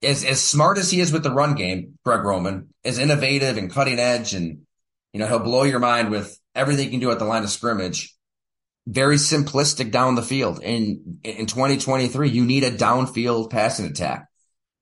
as 0.03 0.23
as 0.23 0.41
smart 0.41 0.77
as 0.77 0.91
he 0.91 0.99
is 0.99 1.11
with 1.11 1.23
the 1.23 1.31
run 1.31 1.55
game, 1.55 1.97
Greg 2.05 2.23
Roman, 2.23 2.69
as 2.83 2.99
innovative 2.99 3.57
and 3.57 3.71
cutting 3.71 3.99
edge, 3.99 4.33
and 4.33 4.61
you 5.13 5.19
know 5.19 5.27
he'll 5.27 5.39
blow 5.39 5.63
your 5.63 5.79
mind 5.79 6.11
with 6.11 6.39
everything 6.55 6.85
he 6.85 6.91
can 6.91 6.99
do 6.99 7.11
at 7.11 7.19
the 7.19 7.25
line 7.25 7.43
of 7.43 7.49
scrimmage. 7.49 8.15
Very 8.85 9.15
simplistic 9.15 9.91
down 9.91 10.15
the 10.15 10.21
field. 10.21 10.61
In 10.61 11.19
in 11.23 11.45
2023, 11.45 12.29
you 12.29 12.45
need 12.45 12.63
a 12.63 12.71
downfield 12.71 13.49
passing 13.49 13.85
attack. 13.85 14.27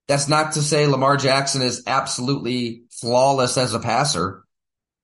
That's 0.07 0.27
not 0.27 0.53
to 0.53 0.62
say 0.62 0.88
Lamar 0.88 1.17
Jackson 1.17 1.62
is 1.62 1.84
absolutely 1.88 2.84
flawless 2.91 3.57
as 3.57 3.73
a 3.73 3.79
passer. 3.79 4.43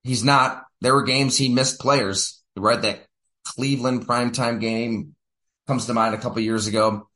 He's 0.03 0.23
not. 0.23 0.63
There 0.81 0.93
were 0.93 1.03
games 1.03 1.37
he 1.37 1.49
missed 1.49 1.79
players, 1.79 2.43
right? 2.55 2.81
That 2.81 3.05
Cleveland 3.45 4.07
primetime 4.07 4.59
game 4.59 5.15
comes 5.67 5.85
to 5.85 5.93
mind 5.93 6.15
a 6.15 6.17
couple 6.17 6.41
years 6.41 6.67
ago. 6.67 7.07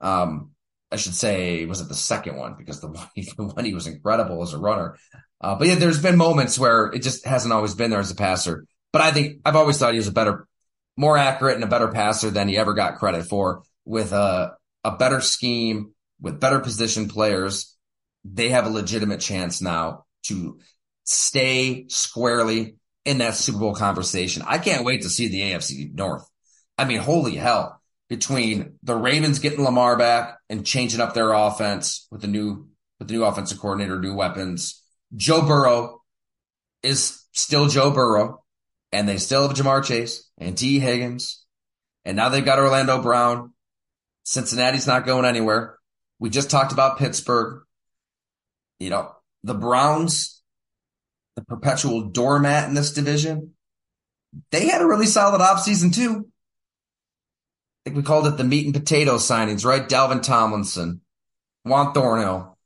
Um, 0.00 0.52
I 0.90 0.96
should 0.96 1.14
say, 1.14 1.64
was 1.66 1.80
it 1.80 1.88
the 1.88 1.94
second 1.94 2.36
one? 2.36 2.54
Because 2.56 2.80
the 2.80 2.88
one, 2.88 3.08
the 3.14 3.44
one 3.44 3.64
he 3.64 3.74
was 3.74 3.86
incredible 3.86 4.42
as 4.42 4.52
a 4.52 4.58
runner. 4.58 4.96
Uh, 5.40 5.54
but 5.56 5.68
yeah, 5.68 5.74
there's 5.74 6.00
been 6.00 6.16
moments 6.16 6.58
where 6.58 6.86
it 6.86 7.02
just 7.02 7.26
hasn't 7.26 7.52
always 7.52 7.74
been 7.74 7.90
there 7.90 8.00
as 8.00 8.10
a 8.10 8.16
passer. 8.16 8.66
But 8.92 9.02
I 9.02 9.12
think 9.12 9.40
I've 9.44 9.56
always 9.56 9.78
thought 9.78 9.92
he 9.92 9.98
was 9.98 10.08
a 10.08 10.12
better, 10.12 10.46
more 10.96 11.18
accurate 11.18 11.56
and 11.56 11.64
a 11.64 11.68
better 11.68 11.88
passer 11.88 12.30
than 12.30 12.48
he 12.48 12.56
ever 12.56 12.72
got 12.72 12.96
credit 12.96 13.26
for 13.26 13.62
with 13.84 14.12
a, 14.12 14.56
a 14.84 14.96
better 14.96 15.20
scheme, 15.20 15.92
with 16.20 16.40
better 16.40 16.60
position 16.60 17.08
players. 17.08 17.76
They 18.24 18.48
have 18.50 18.66
a 18.66 18.70
legitimate 18.70 19.20
chance 19.20 19.60
now 19.60 20.06
to 20.24 20.58
stay 21.04 21.86
squarely 21.88 22.76
in 23.04 23.18
that 23.18 23.34
Super 23.34 23.58
Bowl 23.58 23.74
conversation. 23.74 24.42
I 24.46 24.58
can't 24.58 24.84
wait 24.84 25.02
to 25.02 25.10
see 25.10 25.28
the 25.28 25.40
AFC 25.42 25.94
North. 25.94 26.28
I 26.76 26.84
mean, 26.84 26.98
holy 26.98 27.36
hell. 27.36 27.75
Between 28.08 28.78
the 28.84 28.94
Ravens 28.94 29.40
getting 29.40 29.64
Lamar 29.64 29.96
back 29.96 30.38
and 30.48 30.64
changing 30.64 31.00
up 31.00 31.12
their 31.12 31.32
offense 31.32 32.06
with 32.10 32.20
the 32.20 32.28
new 32.28 32.68
with 32.98 33.08
the 33.08 33.14
new 33.14 33.24
offensive 33.24 33.58
coordinator, 33.58 34.00
new 34.00 34.14
weapons. 34.14 34.82
Joe 35.14 35.42
Burrow 35.42 36.02
is 36.82 37.24
still 37.32 37.68
Joe 37.68 37.90
Burrow, 37.90 38.42
and 38.92 39.08
they 39.08 39.18
still 39.18 39.46
have 39.46 39.56
Ja'Marr 39.56 39.84
Chase 39.84 40.28
and 40.38 40.56
Tee 40.56 40.78
Higgins, 40.78 41.44
and 42.04 42.16
now 42.16 42.28
they've 42.28 42.44
got 42.44 42.58
Orlando 42.58 43.02
Brown. 43.02 43.52
Cincinnati's 44.24 44.86
not 44.86 45.06
going 45.06 45.24
anywhere. 45.24 45.78
We 46.18 46.30
just 46.30 46.50
talked 46.50 46.72
about 46.72 46.98
Pittsburgh. 46.98 47.62
You 48.78 48.90
know, 48.90 49.12
the 49.42 49.54
Browns, 49.54 50.42
the 51.34 51.44
perpetual 51.44 52.10
doormat 52.10 52.68
in 52.68 52.74
this 52.74 52.92
division, 52.92 53.54
they 54.50 54.68
had 54.68 54.82
a 54.82 54.86
really 54.86 55.06
solid 55.06 55.40
offseason 55.40 55.94
too. 55.94 56.28
Think 57.86 57.98
we 57.98 58.02
called 58.02 58.26
it 58.26 58.36
the 58.36 58.42
meat 58.42 58.64
and 58.64 58.74
potato 58.74 59.14
signings, 59.14 59.64
right? 59.64 59.88
Dalvin 59.88 60.20
Tomlinson, 60.20 61.02
Juan 61.62 61.94
Thornhill. 61.94 62.58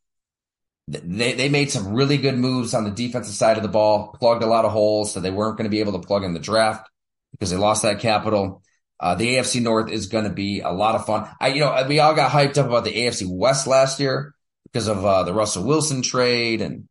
They, 0.88 1.34
they 1.34 1.50
made 1.50 1.70
some 1.70 1.92
really 1.92 2.16
good 2.16 2.38
moves 2.38 2.72
on 2.72 2.84
the 2.84 2.90
defensive 2.90 3.34
side 3.34 3.58
of 3.58 3.62
the 3.62 3.68
ball, 3.68 4.16
plugged 4.18 4.42
a 4.42 4.46
lot 4.46 4.64
of 4.64 4.72
holes 4.72 5.12
that 5.12 5.20
they 5.20 5.30
weren't 5.30 5.58
going 5.58 5.66
to 5.66 5.70
be 5.70 5.80
able 5.80 5.92
to 5.92 6.06
plug 6.06 6.24
in 6.24 6.32
the 6.32 6.40
draft 6.40 6.88
because 7.32 7.50
they 7.50 7.58
lost 7.58 7.82
that 7.82 8.00
capital. 8.00 8.62
Uh, 8.98 9.14
the 9.14 9.36
AFC 9.36 9.60
North 9.60 9.90
is 9.90 10.06
going 10.06 10.24
to 10.24 10.30
be 10.30 10.60
a 10.60 10.70
lot 10.70 10.94
of 10.94 11.04
fun. 11.04 11.28
I, 11.38 11.48
you 11.48 11.60
know, 11.60 11.84
we 11.86 12.00
all 12.00 12.14
got 12.14 12.30
hyped 12.30 12.56
up 12.56 12.68
about 12.68 12.84
the 12.84 12.94
AFC 12.94 13.26
West 13.28 13.66
last 13.66 14.00
year 14.00 14.34
because 14.64 14.88
of 14.88 15.04
uh, 15.04 15.24
the 15.24 15.34
Russell 15.34 15.64
Wilson 15.64 16.00
trade 16.00 16.62
and 16.62 16.88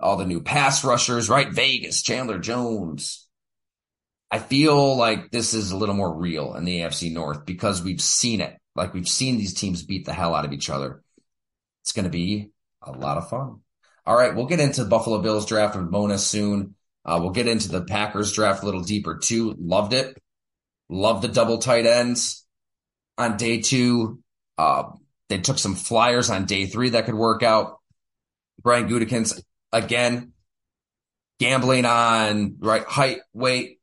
all 0.00 0.16
the 0.16 0.24
new 0.24 0.40
pass 0.40 0.84
rushers, 0.84 1.28
right? 1.28 1.52
Vegas, 1.52 2.00
Chandler 2.00 2.38
Jones, 2.38 3.25
I 4.30 4.38
feel 4.38 4.96
like 4.96 5.30
this 5.30 5.54
is 5.54 5.70
a 5.70 5.76
little 5.76 5.94
more 5.94 6.14
real 6.14 6.54
in 6.54 6.64
the 6.64 6.80
AFC 6.80 7.12
North 7.12 7.46
because 7.46 7.82
we've 7.82 8.00
seen 8.00 8.40
it. 8.40 8.56
Like 8.74 8.92
we've 8.92 9.08
seen 9.08 9.38
these 9.38 9.54
teams 9.54 9.84
beat 9.84 10.04
the 10.04 10.12
hell 10.12 10.34
out 10.34 10.44
of 10.44 10.52
each 10.52 10.68
other. 10.68 11.02
It's 11.82 11.92
going 11.92 12.04
to 12.04 12.10
be 12.10 12.50
a 12.82 12.92
lot 12.92 13.18
of 13.18 13.28
fun. 13.28 13.60
All 14.04 14.16
right, 14.16 14.34
we'll 14.34 14.46
get 14.46 14.60
into 14.60 14.84
Buffalo 14.84 15.20
Bills 15.20 15.46
draft 15.46 15.76
with 15.76 15.90
Mona 15.90 16.18
soon. 16.18 16.74
Uh, 17.04 17.18
we'll 17.20 17.30
get 17.30 17.48
into 17.48 17.68
the 17.68 17.84
Packers 17.84 18.32
draft 18.32 18.62
a 18.62 18.66
little 18.66 18.82
deeper 18.82 19.18
too. 19.18 19.54
Loved 19.58 19.92
it. 19.92 20.20
Loved 20.88 21.22
the 21.22 21.28
double 21.28 21.58
tight 21.58 21.86
ends 21.86 22.44
on 23.18 23.36
day 23.36 23.60
two. 23.60 24.20
Uh, 24.58 24.84
they 25.28 25.38
took 25.38 25.58
some 25.58 25.74
flyers 25.74 26.30
on 26.30 26.44
day 26.44 26.66
three 26.66 26.90
that 26.90 27.06
could 27.06 27.14
work 27.14 27.42
out. 27.42 27.78
Brian 28.62 28.88
Gutekunst 28.88 29.42
again 29.72 30.32
gambling 31.38 31.84
on 31.84 32.56
right 32.58 32.84
height, 32.84 33.18
weight, 33.32 33.75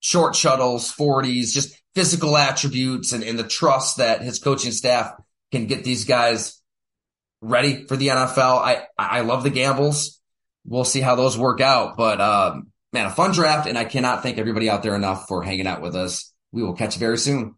short 0.00 0.34
shuttles, 0.34 0.92
40s, 0.92 1.52
just 1.52 1.80
physical 1.94 2.36
attributes 2.36 3.12
and, 3.12 3.24
and 3.24 3.38
the 3.38 3.44
trust 3.44 3.98
that 3.98 4.22
his 4.22 4.38
coaching 4.38 4.72
staff 4.72 5.12
can 5.52 5.66
get 5.66 5.84
these 5.84 6.04
guys 6.04 6.60
ready 7.40 7.84
for 7.86 7.96
the 7.96 8.08
NFL. 8.08 8.58
I, 8.58 8.86
I 8.98 9.20
love 9.20 9.42
the 9.42 9.50
gambles. 9.50 10.20
We'll 10.66 10.84
see 10.84 11.00
how 11.00 11.14
those 11.14 11.38
work 11.38 11.60
out, 11.60 11.96
but, 11.96 12.20
um, 12.20 12.72
man, 12.92 13.06
a 13.06 13.10
fun 13.10 13.32
draft. 13.32 13.68
And 13.68 13.78
I 13.78 13.84
cannot 13.84 14.22
thank 14.22 14.38
everybody 14.38 14.68
out 14.68 14.82
there 14.82 14.96
enough 14.96 15.26
for 15.28 15.42
hanging 15.42 15.66
out 15.66 15.80
with 15.80 15.94
us. 15.94 16.32
We 16.52 16.62
will 16.62 16.74
catch 16.74 16.96
you 16.96 17.00
very 17.00 17.18
soon. 17.18 17.54